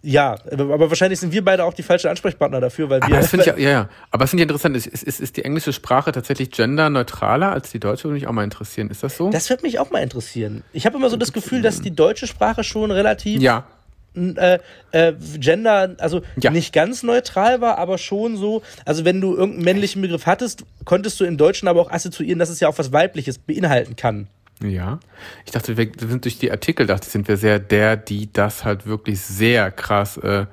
[0.00, 3.06] ja, aber wahrscheinlich sind wir beide auch die falschen Ansprechpartner dafür, weil wir.
[3.06, 3.88] Aber das finde ich, ja, ja.
[4.12, 4.76] Aber es finde ich interessant.
[4.76, 8.04] Ist, ist, ist die englische Sprache tatsächlich genderneutraler als die deutsche?
[8.04, 8.90] Würde mich auch mal interessieren.
[8.90, 9.30] Ist das so?
[9.30, 10.62] Das würde mich auch mal interessieren.
[10.72, 13.66] Ich habe immer so das Gefühl, dass die deutsche Sprache schon relativ ja
[14.14, 14.58] äh,
[14.92, 16.50] äh, Gender, also ja.
[16.50, 18.62] nicht ganz neutral war, aber schon so.
[18.84, 22.48] Also wenn du irgendeinen männlichen Begriff hattest, konntest du im Deutschen aber auch assoziieren, dass
[22.48, 24.28] es ja auch was Weibliches beinhalten kann.
[24.62, 24.98] Ja,
[25.44, 28.86] ich dachte, wir sind durch die Artikel, dachte sind wir sehr der, die das halt
[28.86, 30.46] wirklich sehr krass äh,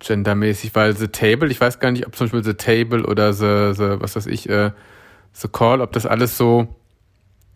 [0.00, 3.72] gendermäßig, weil The Table, ich weiß gar nicht, ob zum Beispiel The Table oder The,
[3.74, 4.72] the was weiß ich, äh,
[5.32, 6.74] The Call, ob das alles so,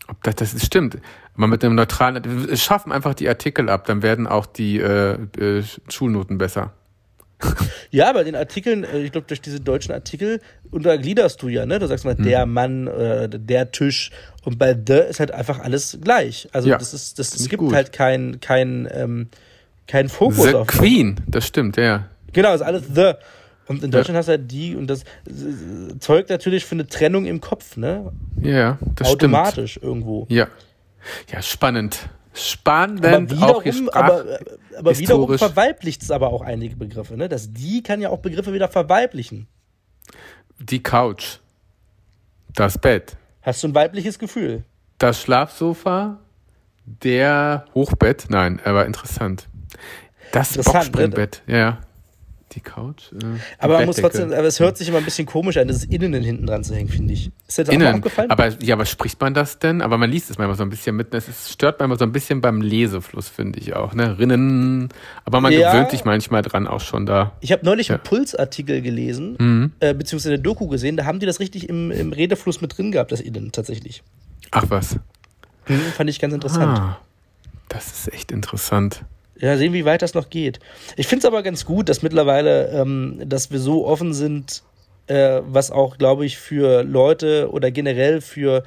[0.07, 0.97] ob das, das ist, stimmt.
[1.35, 5.13] Aber mit einem neutralen, wir schaffen einfach die Artikel ab, dann werden auch die äh,
[5.39, 6.73] äh, Schulnoten besser.
[7.93, 11.77] Ja, bei den Artikeln, äh, ich glaube, durch diese deutschen Artikel untergliederst du ja, ne?
[11.77, 12.23] Du sagst mal, hm.
[12.23, 14.11] der Mann, äh, der Tisch
[14.45, 16.47] und bei The ist halt einfach alles gleich.
[16.53, 17.73] Also ja, das ist, das, es gibt gut.
[17.73, 19.27] halt kein, kein, ähm,
[19.87, 22.07] kein Fokus The auf Queen, das stimmt, ja.
[22.31, 23.13] Genau, ist alles The.
[23.71, 24.19] Und in Deutschland ja.
[24.19, 25.03] hast du halt die und das
[25.99, 28.11] zeugt natürlich für eine Trennung im Kopf, ne?
[28.41, 29.85] Ja, das Automatisch stimmt.
[29.85, 30.25] irgendwo.
[30.29, 30.47] Ja.
[31.31, 32.09] Ja, spannend.
[32.33, 34.39] Spannend, aber wiederum, auch hier aber,
[34.77, 37.17] aber wiederum verweiblicht es aber auch einige Begriffe.
[37.17, 37.27] Ne?
[37.27, 39.47] Das die kann ja auch Begriffe wieder verweiblichen.
[40.59, 41.39] Die Couch.
[42.53, 43.17] Das Bett.
[43.41, 44.63] Hast du ein weibliches Gefühl?
[44.97, 46.19] Das Schlafsofa.
[46.85, 48.27] Der Hochbett.
[48.29, 49.47] Nein, aber interessant.
[50.31, 50.63] Das ne?
[50.63, 51.41] Boxspringbett.
[51.47, 51.79] Ja.
[52.53, 53.13] Die Couch.
[53.13, 55.77] Äh, aber man muss trotzdem, aber es hört sich immer ein bisschen komisch an, das
[55.77, 57.31] ist innen hinten dran zu hängen, finde ich.
[57.47, 57.87] Ist dir das innen.
[57.87, 58.29] auch aufgefallen?
[58.29, 59.81] Aber ja, aber spricht man das denn?
[59.81, 61.13] Aber man liest es manchmal so ein bisschen mit.
[61.13, 63.93] Es stört manchmal so ein bisschen beim Lesefluss, finde ich auch.
[63.93, 64.19] Ne?
[64.19, 64.89] Rinnen.
[65.23, 65.71] Aber man ja.
[65.71, 67.31] gewöhnt sich manchmal dran auch schon da.
[67.39, 67.95] Ich habe neulich ja.
[67.95, 69.71] einen Pulsartikel gelesen, mhm.
[69.79, 72.91] äh, beziehungsweise eine Doku gesehen, da haben die das richtig im, im Redefluss mit drin
[72.91, 74.03] gehabt, das Innen tatsächlich.
[74.51, 74.97] Ach was.
[75.67, 76.79] Mhm, fand ich ganz interessant.
[76.79, 76.99] Ah,
[77.69, 79.05] das ist echt interessant.
[79.41, 80.59] Ja, sehen, wie weit das noch geht.
[80.95, 84.61] Ich finde es aber ganz gut, dass mittlerweile, ähm, dass wir so offen sind,
[85.07, 88.63] äh, was auch, glaube ich, für Leute oder generell für,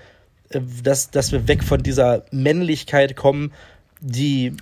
[0.50, 3.52] äh, dass, dass wir weg von dieser Männlichkeit kommen,
[4.00, 4.52] die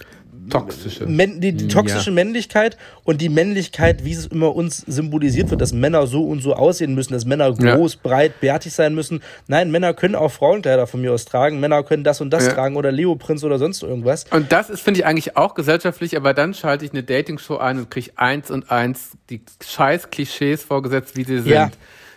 [0.51, 1.07] toxische.
[1.07, 2.15] Men die, die, toxische ja.
[2.15, 6.55] Männlichkeit und die Männlichkeit, wie es immer uns symbolisiert wird, dass Männer so und so
[6.55, 8.01] aussehen müssen, dass Männer groß, ja.
[8.03, 9.23] breit, bärtig sein müssen.
[9.47, 11.61] Nein, Männer können auch Frauenkleider von mir aus tragen.
[11.61, 12.53] Männer können das und das ja.
[12.53, 14.25] tragen oder Leoprinz oder sonst irgendwas.
[14.31, 17.79] Und das ist, finde ich, eigentlich auch gesellschaftlich, aber dann schalte ich eine Dating-Show ein
[17.79, 21.73] und kriege eins und eins die scheiß Klischees vorgesetzt, wie sie sind.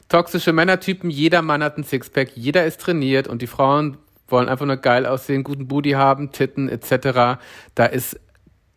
[0.08, 4.66] Toxische Männertypen, jeder Mann hat ein Sixpack, jeder ist trainiert und die Frauen wollen einfach
[4.66, 7.40] nur geil aussehen, guten Booty haben, Titten etc.
[7.76, 8.20] Da ist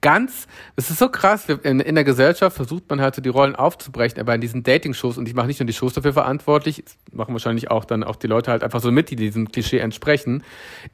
[0.01, 3.57] ganz, es ist so krass, in, in, der Gesellschaft versucht man halt so die Rollen
[3.57, 7.33] aufzubrechen, aber in diesen Dating-Shows, und ich mache nicht nur die Shows dafür verantwortlich, machen
[7.35, 10.45] wahrscheinlich auch dann auch die Leute halt einfach so mit, die diesem Klischee entsprechen,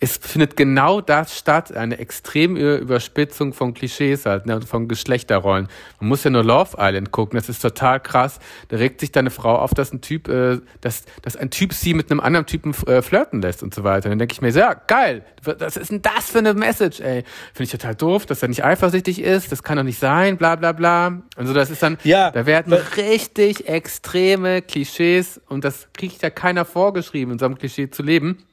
[0.01, 5.69] es findet genau das statt, eine extreme Überspitzung von Klischees halt, ne, von Geschlechterrollen.
[6.01, 8.38] Man muss ja nur Love Island gucken, das ist total krass,
[8.69, 11.93] da regt sich deine Frau auf, dass ein Typ, äh, dass, dass ein Typ sie
[11.93, 14.09] mit einem anderen Typen äh, flirten lässt und so weiter.
[14.09, 17.23] dann denke ich mir, ja, geil, was ist denn das für eine Message, ey?
[17.53, 20.37] Finde ich total doof, dass er nicht eifersüchtig vorsichtig ist, das kann doch nicht sein,
[20.37, 21.20] bla bla bla.
[21.35, 26.64] Also das ist dann, ja, da werden richtig extreme Klischees und das kriegt ja keiner
[26.64, 28.44] vorgeschrieben, in so einem Klischee zu leben.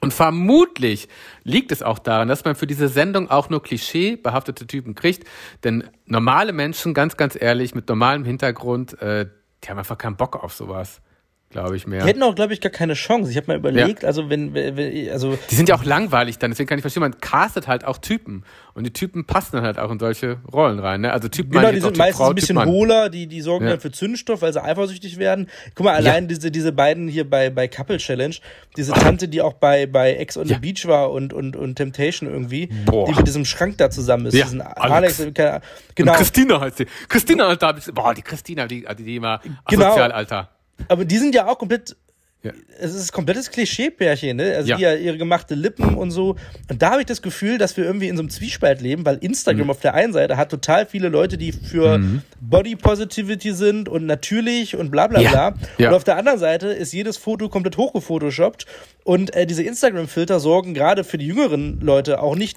[0.00, 1.08] Und vermutlich
[1.44, 5.28] liegt es auch daran, dass man für diese Sendung auch nur klischeebehaftete Typen kriegt.
[5.64, 9.26] Denn normale Menschen, ganz, ganz ehrlich, mit normalem Hintergrund, äh,
[9.62, 11.02] die haben einfach keinen Bock auf sowas
[11.50, 12.02] glaube ich, mehr.
[12.02, 13.30] Die hätten auch, glaube ich, gar keine Chance.
[13.30, 14.08] Ich habe mal überlegt, ja.
[14.08, 15.36] also wenn, wenn, also.
[15.50, 18.44] Die sind ja auch langweilig dann, deswegen kann ich verstehen, man castet halt auch Typen.
[18.74, 21.12] Und die Typen passen dann halt auch in solche Rollen rein, ne?
[21.12, 23.72] Also Typen Genau, die sind meistens Frau, ein bisschen hohler, die, die sorgen ja.
[23.72, 25.48] dann für Zündstoff, weil sie eifersüchtig werden.
[25.74, 26.28] Guck mal, allein ja.
[26.28, 28.36] diese, diese beiden hier bei, bei Couple Challenge,
[28.76, 32.30] diese Tante, die auch bei, bei Ex on the Beach war und, und, und Temptation
[32.30, 33.08] irgendwie, Boah.
[33.08, 34.34] die mit diesem Schrank da zusammen ist.
[34.34, 35.60] Ja, diesen Alex, Alex keine,
[35.96, 36.12] genau.
[36.12, 36.86] Und Christina heißt sie.
[37.08, 39.86] Christina, Alter, boah, die Christina, die, die, die immer genau.
[39.86, 40.48] asozial, Alter.
[40.88, 41.96] Aber die sind ja auch komplett.
[42.42, 42.52] Ja.
[42.78, 44.56] Es ist ein komplettes Klischee-Pärchen, ne?
[44.56, 44.76] Also ja.
[44.76, 46.36] die ja ihre gemachte Lippen und so.
[46.70, 49.18] Und da habe ich das Gefühl, dass wir irgendwie in so einem Zwiespalt leben, weil
[49.18, 49.70] Instagram mhm.
[49.70, 52.22] auf der einen Seite hat total viele Leute, die für mhm.
[52.40, 55.54] Body Positivity sind und natürlich und bla bla bla.
[55.76, 55.88] Ja.
[55.90, 58.64] Und auf der anderen Seite ist jedes Foto komplett hochgefotoshoppt.
[59.04, 62.56] Und äh, diese Instagram-Filter sorgen gerade für die jüngeren Leute auch nicht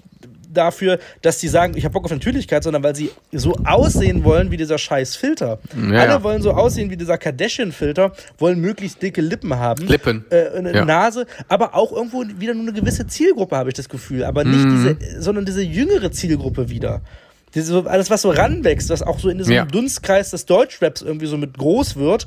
[0.54, 4.50] dafür, dass sie sagen, ich habe Bock auf Natürlichkeit, sondern weil sie so aussehen wollen
[4.50, 5.58] wie dieser scheiß Filter.
[5.76, 6.22] Ja, Alle ja.
[6.22, 9.86] wollen so aussehen wie dieser Kardashian-Filter, wollen möglichst dicke Lippen haben.
[9.86, 10.24] Lippen.
[10.30, 10.84] Äh, eine ja.
[10.84, 14.24] Nase, aber auch irgendwo wieder nur eine gewisse Zielgruppe, habe ich das Gefühl.
[14.24, 14.96] Aber nicht mhm.
[15.00, 17.02] diese, sondern diese jüngere Zielgruppe wieder.
[17.54, 21.36] Diese, alles, was so ranwächst, was auch so in diesem Dunstkreis des Deutschraps irgendwie so
[21.36, 22.26] mit groß wird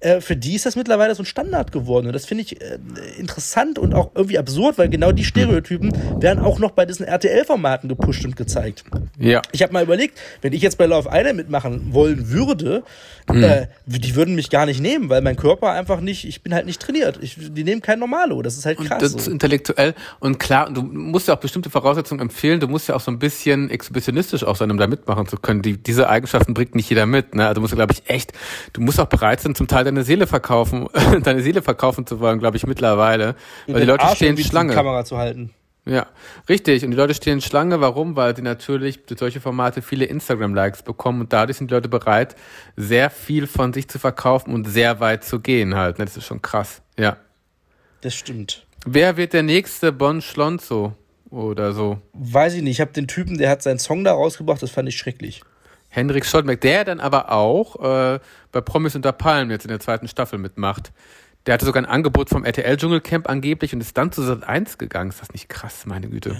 [0.00, 2.06] äh, für die ist das mittlerweile so ein Standard geworden.
[2.06, 2.78] Und das finde ich äh,
[3.18, 7.88] interessant und auch irgendwie absurd, weil genau die Stereotypen werden auch noch bei diesen RTL-Formaten
[7.88, 8.84] gepusht und gezeigt.
[9.18, 9.42] Ja.
[9.52, 12.82] Ich habe mal überlegt, wenn ich jetzt bei Love Island mitmachen wollen würde,
[13.30, 13.42] mhm.
[13.42, 16.66] äh, die würden mich gar nicht nehmen, weil mein Körper einfach nicht, ich bin halt
[16.66, 17.18] nicht trainiert.
[17.22, 18.42] Ich, die nehmen kein Normalo.
[18.42, 18.90] Das ist halt krass.
[18.90, 22.60] Und das ist intellektuell und klar, du musst ja auch bestimmte Voraussetzungen empfehlen.
[22.60, 25.62] Du musst ja auch so ein bisschen exhibitionistisch auch sein, um da mitmachen zu können.
[25.62, 27.34] Die, diese Eigenschaften bringt nicht jeder mit.
[27.34, 27.46] Ne?
[27.46, 28.32] Also musst du, glaube ich, echt,
[28.74, 30.88] du musst auch bereit sein, zum Teil deine Seele verkaufen,
[31.22, 33.36] deine Seele verkaufen zu wollen, glaube ich, mittlerweile.
[33.66, 34.74] Weil die Leute Arsch stehen Schlange.
[34.74, 35.52] Kamera zu halten.
[35.88, 36.06] Ja,
[36.48, 36.84] richtig.
[36.84, 37.80] Und die Leute stehen Schlange.
[37.80, 38.16] Warum?
[38.16, 42.34] Weil sie natürlich durch solche Formate viele Instagram-Likes bekommen und dadurch sind die Leute bereit,
[42.76, 45.98] sehr viel von sich zu verkaufen und sehr weit zu gehen halt.
[45.98, 46.04] Ne?
[46.04, 46.82] Das ist schon krass.
[46.98, 47.16] Ja.
[48.00, 48.66] Das stimmt.
[48.84, 50.94] Wer wird der nächste Bon Schlonzo
[51.30, 51.98] oder so?
[52.12, 52.72] Weiß ich nicht.
[52.72, 55.42] Ich habe den Typen, der hat seinen Song da rausgebracht, das fand ich schrecklich.
[55.96, 58.20] Henrik Stoltenberg, der dann aber auch äh,
[58.52, 60.92] bei Promis unter Palmen jetzt in der zweiten Staffel mitmacht.
[61.46, 64.78] Der hatte sogar ein Angebot vom RTL Dschungelcamp angeblich und ist dann zu Sat 1
[64.78, 65.10] gegangen.
[65.10, 66.30] Ist das nicht krass, meine Güte?
[66.30, 66.36] Ja.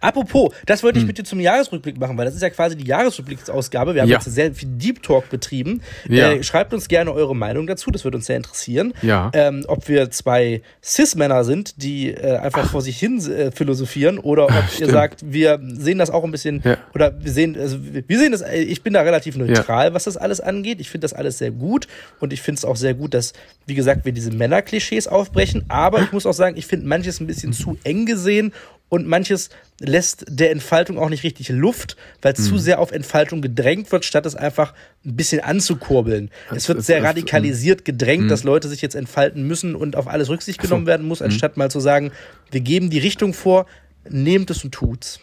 [0.00, 1.08] Apropos, das wollte ich hm.
[1.08, 3.94] mit dir zum Jahresrückblick machen, weil das ist ja quasi die Jahresrückblicksausgabe.
[3.94, 4.18] Wir haben ja.
[4.18, 5.82] jetzt sehr viel Deep Talk betrieben.
[6.08, 6.32] Ja.
[6.32, 8.94] Äh, schreibt uns gerne eure Meinung dazu, das würde uns sehr interessieren.
[9.02, 9.30] Ja.
[9.34, 12.70] Ähm, ob wir zwei Cis-Männer sind, die äh, einfach Ach.
[12.70, 16.30] vor sich hin äh, philosophieren oder ob Ach, ihr sagt, wir sehen das auch ein
[16.30, 16.62] bisschen,
[16.94, 20.16] oder wir sehen, also wir sehen das, äh, ich bin da relativ neutral, was das
[20.16, 20.80] alles angeht.
[20.80, 21.88] Ich finde das alles sehr gut
[22.20, 23.32] und ich finde es auch sehr gut, dass,
[23.66, 25.64] wie gesagt, wir diese Männerklischees aufbrechen.
[25.68, 28.52] Aber ich muss auch sagen, ich finde manches ein bisschen zu eng gesehen
[28.94, 32.42] und manches lässt der Entfaltung auch nicht richtig Luft, weil mhm.
[32.42, 34.72] zu sehr auf Entfaltung gedrängt wird, statt es einfach
[35.04, 36.30] ein bisschen anzukurbeln.
[36.48, 37.84] Das es wird sehr radikalisiert mhm.
[37.84, 38.28] gedrängt, mhm.
[38.28, 40.86] dass Leute sich jetzt entfalten müssen und auf alles Rücksicht genommen so.
[40.86, 41.62] werden muss, anstatt mhm.
[41.62, 42.12] mal zu sagen,
[42.52, 43.66] wir geben die Richtung vor,
[44.08, 45.18] nehmt es und tut's.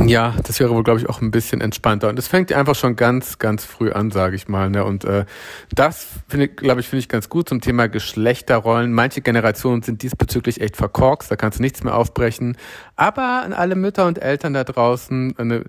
[0.00, 2.08] Ja, das wäre wohl, glaube ich, auch ein bisschen entspannter.
[2.08, 4.70] Und es fängt einfach schon ganz, ganz früh an, sage ich mal.
[4.70, 4.84] Ne?
[4.84, 5.26] Und äh,
[5.74, 8.92] das finde ich, glaube ich, finde ich ganz gut zum Thema Geschlechterrollen.
[8.92, 12.56] Manche Generationen sind diesbezüglich echt verkorkst, da kannst du nichts mehr aufbrechen.
[12.96, 15.64] Aber an alle Mütter und Eltern da draußen, eine,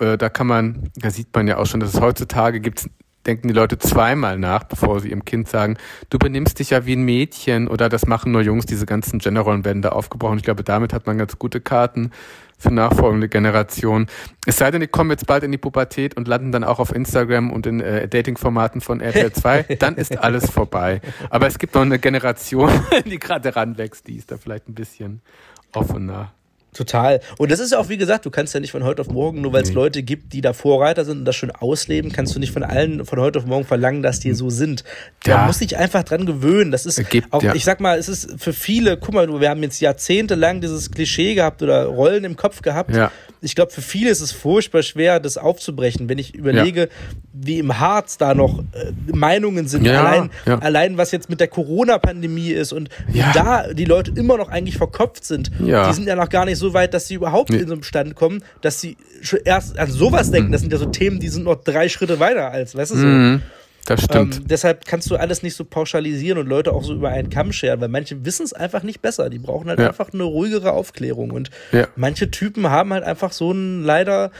[0.00, 2.90] äh, da kann man, da sieht man ja auch schon, dass es heutzutage gibt
[3.26, 5.76] denken die Leute zweimal nach, bevor sie ihrem Kind sagen,
[6.08, 9.64] du benimmst dich ja wie ein Mädchen oder das machen nur Jungs, diese ganzen Genderrollen
[9.64, 10.38] werden da aufgebrochen.
[10.38, 12.12] Ich glaube, damit hat man ganz gute Karten
[12.60, 14.06] für nachfolgende Generationen.
[14.46, 16.94] Es sei denn, die kommen jetzt bald in die Pubertät und landen dann auch auf
[16.94, 21.00] Instagram und in äh, Dating-Formaten von RTL 2, dann ist alles vorbei.
[21.30, 22.70] Aber es gibt noch eine Generation,
[23.06, 25.22] die gerade ranwächst, die ist da vielleicht ein bisschen
[25.72, 26.32] offener.
[26.72, 27.20] Total.
[27.36, 29.40] Und das ist ja auch, wie gesagt, du kannst ja nicht von heute auf morgen,
[29.40, 29.74] nur weil es nee.
[29.74, 33.04] Leute gibt, die da Vorreiter sind und das schon ausleben, kannst du nicht von allen
[33.04, 34.84] von heute auf morgen verlangen, dass die so sind.
[35.26, 35.38] Ja.
[35.38, 36.70] Man muss sich einfach dran gewöhnen.
[36.70, 37.54] Das ist gibt, auch, ja.
[37.54, 41.34] ich sag mal, es ist für viele, guck mal, wir haben jetzt jahrzehntelang dieses Klischee
[41.34, 42.94] gehabt oder Rollen im Kopf gehabt.
[42.94, 43.10] Ja.
[43.42, 46.08] Ich glaube, für viele ist es furchtbar schwer, das aufzubrechen.
[46.08, 46.88] Wenn ich überlege,
[47.32, 52.50] wie im Harz da noch äh, Meinungen sind, allein, allein was jetzt mit der Corona-Pandemie
[52.50, 55.50] ist und wie da die Leute immer noch eigentlich verkopft sind.
[55.88, 57.58] Die sind ja noch gar nicht so weit, dass sie überhaupt nee.
[57.58, 58.96] in so einen Stand kommen, dass sie
[59.44, 60.52] erst an sowas denken.
[60.52, 63.06] Das sind ja so Themen, die sind noch drei Schritte weiter als, weißt du so.
[63.06, 63.42] Mhm.
[63.90, 64.36] Das stimmt.
[64.36, 67.52] Ähm, deshalb kannst du alles nicht so pauschalisieren und Leute auch so über einen Kamm
[67.52, 69.30] scheren, weil manche wissen es einfach nicht besser.
[69.30, 69.88] Die brauchen halt ja.
[69.88, 71.32] einfach eine ruhigere Aufklärung.
[71.32, 71.88] Und ja.
[71.96, 74.30] manche Typen haben halt einfach so ein leider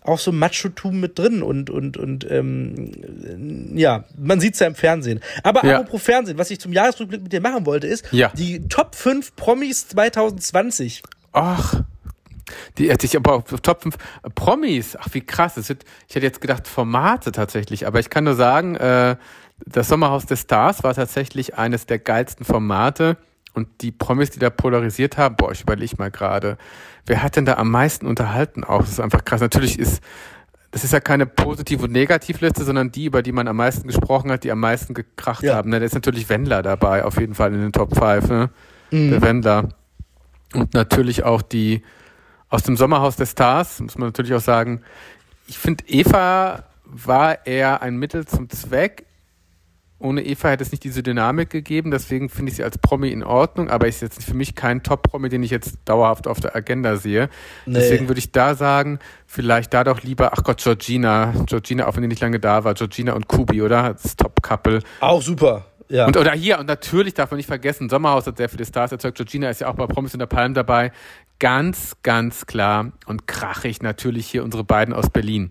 [0.00, 4.74] auch so Macho-Tum mit drin und, und, und ähm, ja, man sieht es ja im
[4.74, 5.20] Fernsehen.
[5.42, 5.80] Aber ja.
[5.80, 8.32] apropos Fernsehen, was ich zum Jahresrückblick mit dir machen wollte, ist ja.
[8.34, 11.02] die Top 5 Promis 2020.
[11.32, 11.82] Ach,
[12.78, 13.96] die hätte ich aber auf Top 5
[14.34, 14.96] Promis.
[14.96, 15.56] Ach, wie krass.
[15.56, 19.16] Wird, ich hätte jetzt gedacht Formate tatsächlich, aber ich kann nur sagen, äh,
[19.66, 23.16] das Sommerhaus des Stars war tatsächlich eines der geilsten Formate.
[23.54, 26.58] Und die Promis, die da polarisiert haben, boah, ich überlege mal gerade,
[27.06, 28.80] wer hat denn da am meisten unterhalten auch?
[28.80, 29.40] Das ist einfach krass.
[29.40, 30.02] Natürlich ist,
[30.72, 34.32] das ist ja keine Positiv- und Negativliste, sondern die, über die man am meisten gesprochen
[34.32, 35.54] hat, die am meisten gekracht ja.
[35.54, 35.70] haben.
[35.70, 38.50] Da ist natürlich Wendler dabei, auf jeden Fall in den Top 5, ne?
[38.90, 39.10] Mhm.
[39.10, 39.68] Der Wendler.
[40.52, 41.82] Und natürlich auch die
[42.48, 44.82] aus dem Sommerhaus der Stars, muss man natürlich auch sagen,
[45.46, 49.06] ich finde, Eva war eher ein Mittel zum Zweck.
[49.98, 53.22] Ohne Eva hätte es nicht diese Dynamik gegeben, deswegen finde ich sie als Promi in
[53.22, 56.96] Ordnung, aber ist jetzt für mich kein Top-Promi, den ich jetzt dauerhaft auf der Agenda
[56.96, 57.30] sehe.
[57.64, 57.74] Nee.
[57.74, 61.32] Deswegen würde ich da sagen, vielleicht da doch lieber, ach Gott, Georgina.
[61.46, 63.94] Georgina, auch wenn die nicht lange da war, Georgina und Kubi, oder?
[63.94, 64.80] Das Top-Couple.
[65.00, 65.64] Auch super.
[65.88, 66.06] Ja.
[66.06, 69.16] Und oder hier, und natürlich darf man nicht vergessen, Sommerhaus hat sehr viele Stars erzeugt.
[69.16, 70.92] Georgina ist ja auch bei Promis in der Palm dabei.
[71.38, 75.50] Ganz, ganz klar und krachig natürlich hier unsere beiden aus Berlin.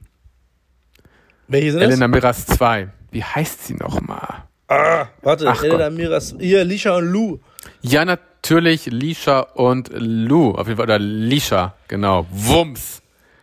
[1.47, 2.15] Welche sind Elena das?
[2.15, 2.89] Miras 2.
[3.11, 4.43] Wie heißt sie nochmal?
[4.67, 5.97] Ah, warte, Ach Elena Gott.
[5.97, 6.35] Miras.
[6.39, 7.39] Hier, Lisha und Lou.
[7.81, 10.51] Ja, natürlich, Lisha und Lou.
[10.51, 12.25] Auf jeden Fall, oder Lisha, genau.
[12.31, 13.01] Wumms.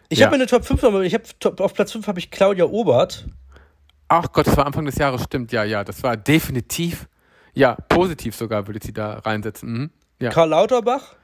[0.08, 0.26] Ich ja.
[0.26, 3.26] habe eine Top 5, aber ich habe auf Platz 5 habe ich Claudia Obert.
[4.12, 5.84] Ach Gott, das war Anfang des Jahres, stimmt, ja, ja.
[5.84, 7.06] Das war definitiv,
[7.54, 9.72] ja, positiv sogar, würde ich sie da reinsetzen.
[9.72, 9.90] Mhm.
[10.18, 10.30] Ja.
[10.30, 11.14] Karl Lauterbach?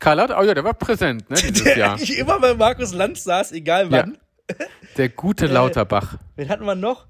[0.00, 1.92] Karl Lauterbach, oh ja, der war präsent, ne, dieses der Jahr.
[1.96, 4.18] eigentlich immer bei Markus Lanz saß, egal wann.
[4.50, 4.56] Ja.
[4.96, 6.14] Der gute äh, Lauterbach.
[6.14, 7.06] Äh, wen hatten wir noch?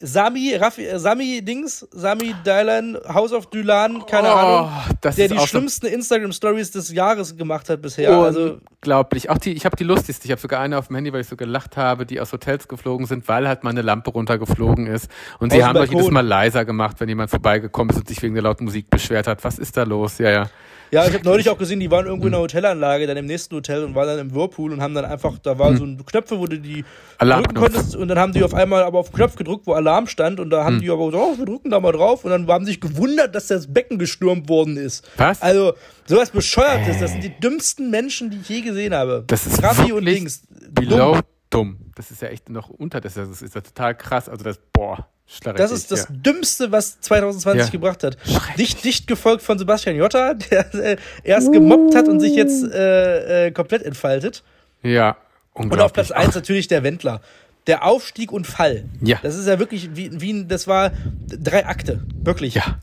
[0.00, 4.70] Sami, Raffi, äh, Sami Dings, Sami Dylan, House of Dylan, keine oh, Ahnung,
[5.02, 8.10] der die schlimmsten so Instagram Stories des Jahres gemacht hat bisher.
[8.10, 9.30] Also unglaublich.
[9.30, 10.26] Auch die, ich habe die lustigste.
[10.26, 12.68] Ich habe sogar eine auf dem Handy, weil ich so gelacht habe, die aus Hotels
[12.68, 15.10] geflogen sind, weil halt mal eine Lampe runtergeflogen ist.
[15.38, 18.34] Und sie haben doch jedes Mal leiser gemacht, wenn jemand vorbeigekommen ist und sich wegen
[18.34, 19.44] der lauten Musik beschwert hat.
[19.44, 20.18] Was ist da los?
[20.18, 20.50] Ja, ja.
[20.90, 23.54] Ja, ich habe neulich auch gesehen, die waren irgendwo in einer Hotelanlage, dann im nächsten
[23.54, 25.76] Hotel und waren dann im Whirlpool und haben dann einfach, da war hm.
[25.76, 26.84] so ein Knöpfe, wo du die
[27.18, 30.38] drücken konntest und dann haben die auf einmal aber auf Knopf gedrückt, wo Alarm stand
[30.40, 32.64] und da haben die aber gesagt, oh, wir drücken da mal drauf und dann haben
[32.66, 35.08] sich gewundert, dass das Becken gestürmt worden ist.
[35.16, 35.40] Was?
[35.40, 35.74] Also,
[36.06, 39.24] sowas bescheuertes, das sind die dümmsten Menschen, die ich je gesehen habe.
[39.26, 40.42] Das ist Raffi und Dings.
[40.70, 41.22] Below Dumm.
[41.50, 41.78] dumm.
[41.96, 44.28] Das ist ja echt noch unter, das ist, das ist ja total krass.
[44.28, 45.08] Also das, boah.
[45.42, 47.70] Das ist das Dümmste, was 2020 Ja.
[47.70, 48.16] gebracht hat.
[48.56, 53.48] Dicht, dicht gefolgt von Sebastian Jotta, der äh, erst gemobbt hat und sich jetzt äh,
[53.48, 54.42] äh, komplett entfaltet.
[54.82, 55.16] Ja, ja
[55.52, 57.20] Und auf Platz 1 natürlich der Wendler.
[57.66, 58.84] Der Aufstieg und Fall.
[59.02, 59.18] Ja.
[59.22, 60.92] Das ist ja wirklich wie, wie ein- das war
[61.28, 62.02] drei Akte.
[62.22, 62.54] Wirklich.
[62.54, 62.78] Ja,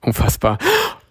[0.00, 0.58] unfassbar.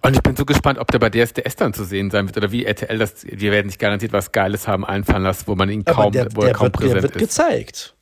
[0.01, 2.51] Und ich bin so gespannt, ob der bei DSDS dann zu sehen sein wird oder
[2.53, 5.81] wie RTL das, wir werden sich garantiert was Geiles haben einfallen lassen, wo man ihn
[5.85, 7.19] Aber kaum, der, wo er der, kaum wird, der präsent wird ist.
[7.21, 7.95] gezeigt.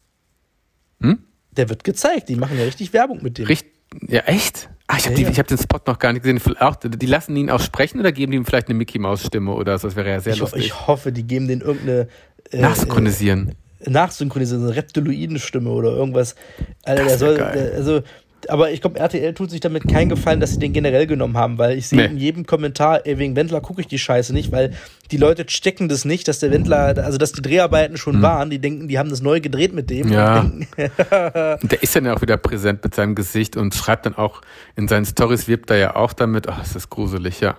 [1.01, 1.19] Hm?
[1.51, 2.29] Der wird gezeigt.
[2.29, 3.45] Die machen ja richtig Werbung mit dem.
[3.47, 3.65] Richt,
[4.07, 4.69] ja, echt?
[4.85, 5.37] Ah, ich habe Ja, ja.
[5.37, 6.39] hab den Spot noch gar nicht gesehen.
[6.59, 9.87] Auch, die lassen ihn auch sprechen oder geben die ihm vielleicht eine Mickey-Maus-Stimme oder so?
[9.87, 10.65] Das wäre ja sehr Ich, lustig.
[10.65, 12.07] ich hoffe, die geben den irgendeine
[12.51, 13.55] äh, Nachsynchronisieren.
[13.85, 16.35] Nachsynchronisierte so eine Reptiloidenstimme oder irgendwas.
[16.83, 18.01] Alter, Das der soll, der, also,
[18.49, 21.57] aber ich glaube, RTL tut sich damit keinen Gefallen, dass sie den generell genommen haben,
[21.57, 22.05] weil ich sehe Nee.
[22.05, 24.73] in jedem Kommentar, ey, wegen Wendler gucke ich die Scheiße nicht, weil
[25.11, 28.59] die Leute checken das nicht, dass der Wendler, also dass die Dreharbeiten schon waren, die
[28.59, 30.11] denken, die haben das neu gedreht mit dem.
[30.11, 30.41] Ja.
[30.41, 30.91] Und denken,
[31.67, 34.41] der ist dann ja auch wieder präsent mit seinem Gesicht und schreibt dann auch
[34.75, 36.47] in seinen Stories wirbt er ja auch damit.
[36.47, 37.57] Ach, das ist gruselig, ja.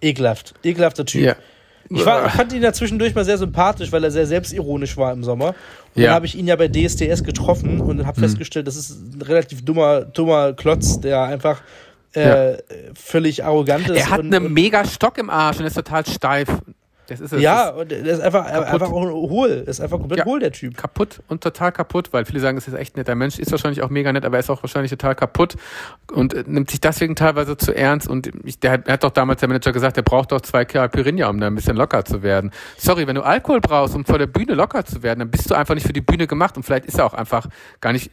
[0.00, 1.22] ekelhaft, ekelhafter Typ.
[1.22, 1.36] Ja.
[1.92, 5.12] Ich, war, ich fand ihn ja zwischendurch mal sehr sympathisch, weil er sehr selbstironisch war
[5.12, 5.48] im Sommer.
[5.94, 6.06] Und Ja.
[6.08, 9.64] dann habe ich ihn ja bei DSDS getroffen und habe festgestellt, das ist ein relativ
[9.64, 11.60] dummer, dummer Klotz, der einfach
[12.12, 12.54] äh,
[12.94, 13.96] völlig arrogant ist.
[13.98, 16.48] Er hat einen mega Stock im Arsch und ist total steif.
[17.10, 17.42] Das ist es.
[17.42, 19.48] Ja, Das und der ist einfach, einfach auch hohl.
[19.66, 20.24] Ist einfach komplett Ja.
[20.24, 20.76] hohl, der Typ.
[20.76, 23.82] kaputt und total kaputt, weil viele sagen, es ist echt ein netter Mensch, ist wahrscheinlich
[23.82, 25.56] auch mega nett, aber er ist auch wahrscheinlich total kaputt
[26.12, 29.10] und äh, nimmt sich deswegen teilweise zu ernst und ich, der, hat- er hat doch
[29.10, 32.22] damals der Manager gesagt, der braucht doch zwei Caipirinha, um da ein bisschen locker zu
[32.22, 32.52] werden.
[32.78, 35.54] Sorry, wenn du Alkohol brauchst, um vor der Bühne locker zu werden, dann bist du
[35.54, 37.46] einfach nicht für die Bühne gemacht und vielleicht ist er auch einfach
[37.80, 38.10] gar nicht,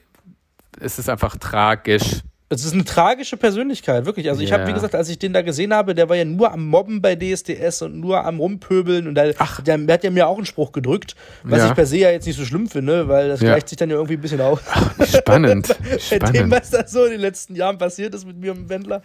[0.82, 2.22] es ist einfach tragisch.
[2.50, 4.30] Es ist eine tragische Persönlichkeit, wirklich.
[4.30, 4.70] Also ich habe, Ja.
[4.70, 7.14] wie gesagt, als ich den da gesehen habe, der war ja nur am Mobben bei
[7.16, 9.60] DSDS und nur am Rumpöbeln und da, Ach.
[9.62, 11.68] der, der hat ja mir auch einen Spruch gedrückt, was Ja.
[11.68, 13.50] ich per se ja jetzt nicht so schlimm finde, weil das Ja.
[13.50, 14.62] gleicht sich dann ja irgendwie ein bisschen auf.
[15.06, 15.76] Spannend.
[16.22, 18.70] Bei dem, was da so in den letzten Jahren passiert ist mit mir und dem
[18.70, 19.02] Wendler.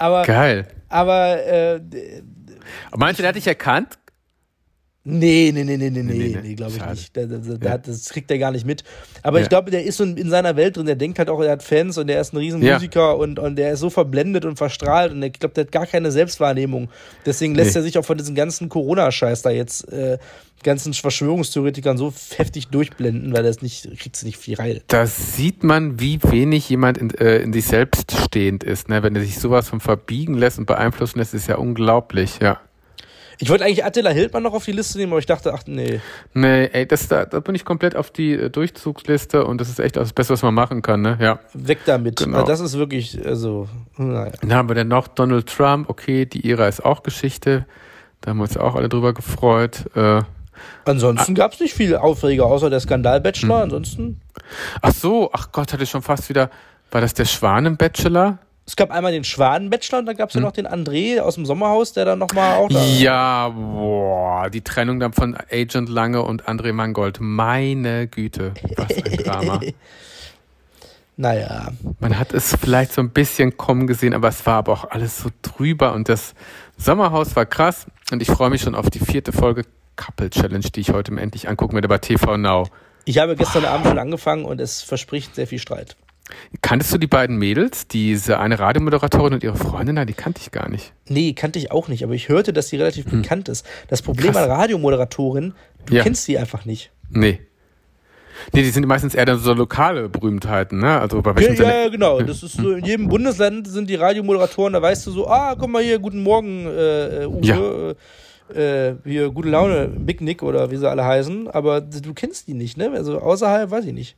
[0.00, 0.66] Aber, Geil.
[0.88, 1.80] aber äh,
[2.96, 3.98] Meinst du, der hat dich erkannt?
[5.04, 7.16] Nee, nee, nee, nee, nee, Nee, nee, nee, nee, glaube ich nicht.
[7.16, 7.70] Der, der, der Ja.
[7.72, 8.84] hat, das kriegt er gar nicht mit.
[9.22, 9.48] Aber ich Ja.
[9.48, 10.86] glaube, der ist so in, in seiner Welt drin.
[10.86, 12.74] Der denkt halt auch, er hat Fans und der ist ein riesen Ja.
[12.74, 15.86] Musiker und, und der ist so verblendet und verstrahlt und ich glaube, der hat gar
[15.86, 16.88] keine Selbstwahrnehmung.
[17.26, 17.80] Deswegen lässt Nee.
[17.80, 20.18] er sich auch von diesem ganzen Corona-Scheiß da jetzt, äh,
[20.62, 24.80] ganzen Verschwörungstheoretikern so heftig durchblenden, weil er es nicht, kriegt nicht viel rein.
[24.88, 28.90] Da sieht man, wie wenig jemand in, äh, in sich selbst stehend ist.
[28.90, 29.02] Ne?
[29.02, 32.60] Wenn er sich sowas von verbiegen lässt und beeinflussen lässt, ist ja unglaublich, ja.
[33.42, 36.00] Ich wollte eigentlich Attila Hildmann noch auf die Liste nehmen, aber ich dachte, ach nee.
[36.34, 39.80] Nee, ey, das, da, da bin ich komplett auf die äh, Durchzugsliste und das ist
[39.80, 41.16] echt das Beste, was man machen kann, ne?
[41.18, 41.38] Ja.
[41.54, 42.16] Weg damit.
[42.16, 42.38] Genau.
[42.38, 44.32] Also Das ist wirklich, also, naja.
[44.42, 47.64] Dann haben wir dann noch Donald Trump, okay, die Ära ist auch Geschichte.
[48.20, 49.86] Da haben wir uns auch alle drüber gefreut.
[49.94, 50.20] Äh,
[50.84, 53.56] Ansonsten gab es nicht viel Aufreger, außer der Skandal-Bachelor.
[53.56, 53.62] Hm.
[53.62, 54.20] Ansonsten,
[54.82, 56.50] ach so, ach Gott, hatte ich schon fast wieder.
[56.90, 58.38] War das der Schwanen-Bachelor?
[58.70, 61.44] Es gab einmal den Schwaden-Bachelor und dann gab es ja noch den André aus dem
[61.44, 62.80] Sommerhaus, der dann nochmal auch da.
[62.80, 63.00] Hm.
[63.00, 67.18] Ja, boah, die Trennung dann von Agent Lange und André Mangold.
[67.20, 69.60] Meine Güte, was ein Drama.
[71.16, 71.72] Naja.
[71.98, 75.18] Man hat es vielleicht so ein bisschen kommen gesehen, aber es war aber auch alles
[75.18, 76.32] so drüber und das
[76.78, 79.64] Sommerhaus war krass und ich freue mich schon auf die vierte Folge
[79.96, 82.68] Couple Challenge, die ich heute endlich angucken werde bei TV Now.
[83.04, 85.94] Ich habe gestern Abend schon angefangen und es verspricht sehr viel Streit.
[86.62, 89.94] Kanntest du die beiden Mädels, diese eine Radiomoderatorin und ihre Freundin?
[89.96, 90.92] Nein, die kannte ich gar nicht.
[91.08, 93.66] Nee, kannte ich auch nicht, aber ich hörte, dass sie relativ bekannt ist.
[93.88, 94.44] Das Problem Krass.
[94.44, 95.54] an Radiomoderatorin,
[95.86, 96.02] du Ja.
[96.02, 96.90] kennst sie einfach nicht.
[97.10, 97.40] Nee.
[98.54, 100.98] Nee, die sind meistens eher dann so lokale Berühmtheiten, ne?
[101.00, 102.20] Also bei Ja, welchen ja, ja, genau.
[102.22, 105.68] Das ist so, in jedem Bundesland sind die Radiomoderatoren, da weißt du so, ah, guck
[105.68, 107.96] mal hier, guten Morgen, äh, äh, Uwe,
[108.54, 112.54] äh, hier, gute Laune, Big Nick oder wie sie alle heißen, aber du kennst die
[112.54, 112.90] nicht, ne?
[112.92, 114.16] Also außerhalb weiß ich nicht.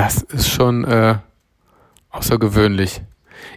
[0.00, 1.16] Das ist schon äh,
[2.08, 3.02] außergewöhnlich.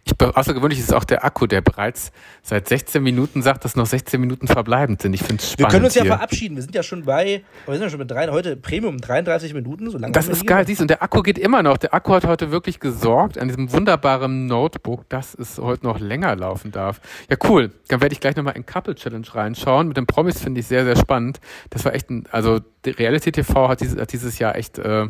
[0.03, 4.19] Ich, außergewöhnlich ist auch der Akku, der bereits seit 16 Minuten sagt, dass noch 16
[4.19, 5.13] Minuten verbleibend sind.
[5.13, 5.71] Ich finde es Wir spannend.
[5.71, 6.11] können uns ja hier.
[6.11, 6.55] verabschieden.
[6.57, 9.89] Wir sind ja schon bei, wir sind ja schon mit drei, heute Premium 33 Minuten,
[9.89, 11.77] so lange Das wir ist geil, siehst und der Akku geht immer noch.
[11.77, 16.35] Der Akku hat heute wirklich gesorgt an diesem wunderbaren Notebook, dass es heute noch länger
[16.35, 16.99] laufen darf.
[17.29, 17.71] Ja, cool.
[17.87, 19.87] Dann werde ich gleich nochmal in Couple Challenge reinschauen.
[19.87, 21.39] Mit den Promis finde ich sehr, sehr spannend.
[21.69, 25.07] Das war echt ein, also die Reality TV hat dieses, hat dieses Jahr echt äh,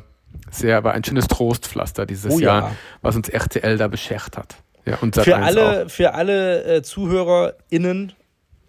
[0.52, 2.60] sehr, war ein schönes Trostpflaster dieses Oh ja.
[2.60, 4.56] Jahr, was uns RTL da beschert hat.
[4.86, 8.14] Ja, und Für Sat.1 alle, für alle äh, ZuhörerInnen,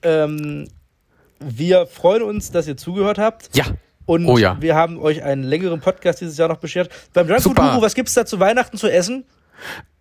[0.03, 0.69] ähm,
[1.41, 3.51] wir freuen uns, dass ihr zugehört habt.
[3.53, 3.57] auch.
[3.57, 3.65] Ja,
[4.07, 4.57] Und Oh ja.
[4.61, 6.91] wir haben euch einen längeren Podcast dieses Jahr noch beschert.
[7.13, 7.71] Beim Super.
[7.73, 9.25] Guru, was gibt's da zu Weihnachten zu essen?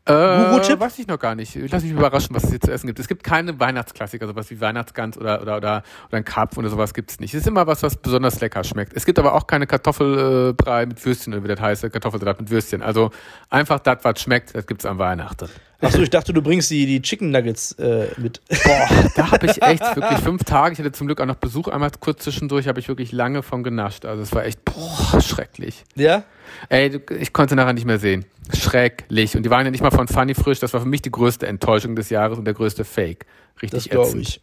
[0.06, 0.80] Äh, Guru-Tipp?
[0.80, 1.56] Weiß ich noch gar nicht.
[1.56, 2.99] Lass mich überraschen, was es hier zu essen gibt.
[2.99, 6.93] Es gibt keine Weihnachtsklassiker, sowas wie Weihnachtsgans oder, oder, oder, oder ein Karpfen oder sowas
[6.93, 7.34] gibt's nicht.
[7.34, 8.93] Es ist immer was, was besonders lecker schmeckt.
[8.93, 12.82] Es gibt aber auch keine Kartoffelbrei mit Würstchen oder wie das heißt, Kartoffelsalat mit Würstchen.
[12.82, 13.12] Also
[13.49, 15.47] einfach das, was schmeckt, das gibt's an Weihnachten.
[15.84, 18.42] Achso, ich dachte, du bringst die, die Chicken Nuggets äh, mit.
[18.64, 20.74] Boah, da habe ich echt wirklich fünf Tage.
[20.74, 23.64] Ich hatte zum Glück auch noch Besuch einmal kurz zwischendurch, habe ich wirklich lange von
[23.64, 24.06] genascht.
[24.06, 25.84] Also es war echt boah, schrecklich.
[25.96, 26.24] Ja?
[26.70, 28.26] Ey, ich konnte nachher nicht mehr sehen.
[28.54, 29.36] Schrecklich.
[29.36, 30.60] Und die waren ja nicht mal von Funny frisch.
[30.60, 33.26] Das war für mich die größte Enttäuschung des Jahres und der größte Fake.
[33.56, 34.28] Das Richtig glaube ätzend.
[34.28, 34.42] ich.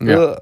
[0.00, 0.34] Ja.
[0.34, 0.40] Äh,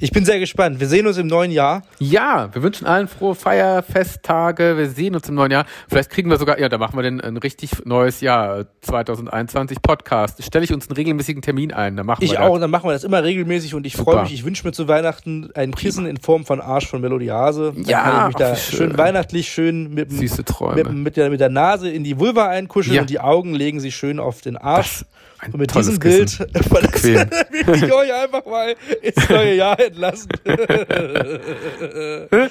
[0.00, 0.78] Ich bin sehr gespannt.
[0.78, 1.82] Wir sehen uns im neuen Jahr.
[1.98, 4.76] ja, wir wünschen allen frohe Feierfesttage.
[4.76, 5.66] Wir sehen uns im neuen Jahr.
[5.88, 10.40] Vielleicht kriegen wir sogar, ja, da machen wir dann ein richtig neues Jahr, 2021 Podcast.
[10.44, 11.96] Stelle ich uns einen regelmäßigen Termin ein.
[11.96, 12.52] Da machen Ich wir auch, das.
[12.54, 14.32] und dann machen wir das immer regelmäßig und ich freue mich.
[14.34, 17.72] Ich wünsche mir zu Weihnachten ein Kissen in Form von Arsch von Melodiase.
[17.74, 18.78] Dann Ja, kann ich mich da schön.
[18.90, 20.76] schön weihnachtlich schön mit, Süße Träume.
[20.84, 23.00] mit, mit, der, mit der Nase in die Vulva einkuscheln Ja.
[23.00, 25.00] und die Augen legen sie schön auf den Arsch.
[25.00, 25.06] Das-
[25.38, 26.50] ein und mit diesem Bild Kissen.
[26.64, 27.30] verlasse Bequem.
[27.66, 30.30] will ich euch einfach mal ins neue Jahr entlassen.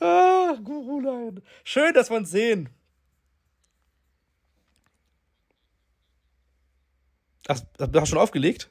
[0.00, 1.42] ah, Gurulein.
[1.64, 2.68] Schön, dass wir uns sehen.
[7.48, 8.70] Ach, hast du schon aufgelegt?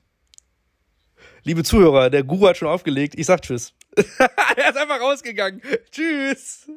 [1.44, 3.14] Liebe Zuhörer, der Guru hat schon aufgelegt.
[3.18, 3.74] Ich sag Tschüss.
[3.96, 5.62] er ist einfach rausgegangen.
[5.92, 6.68] Tschüss.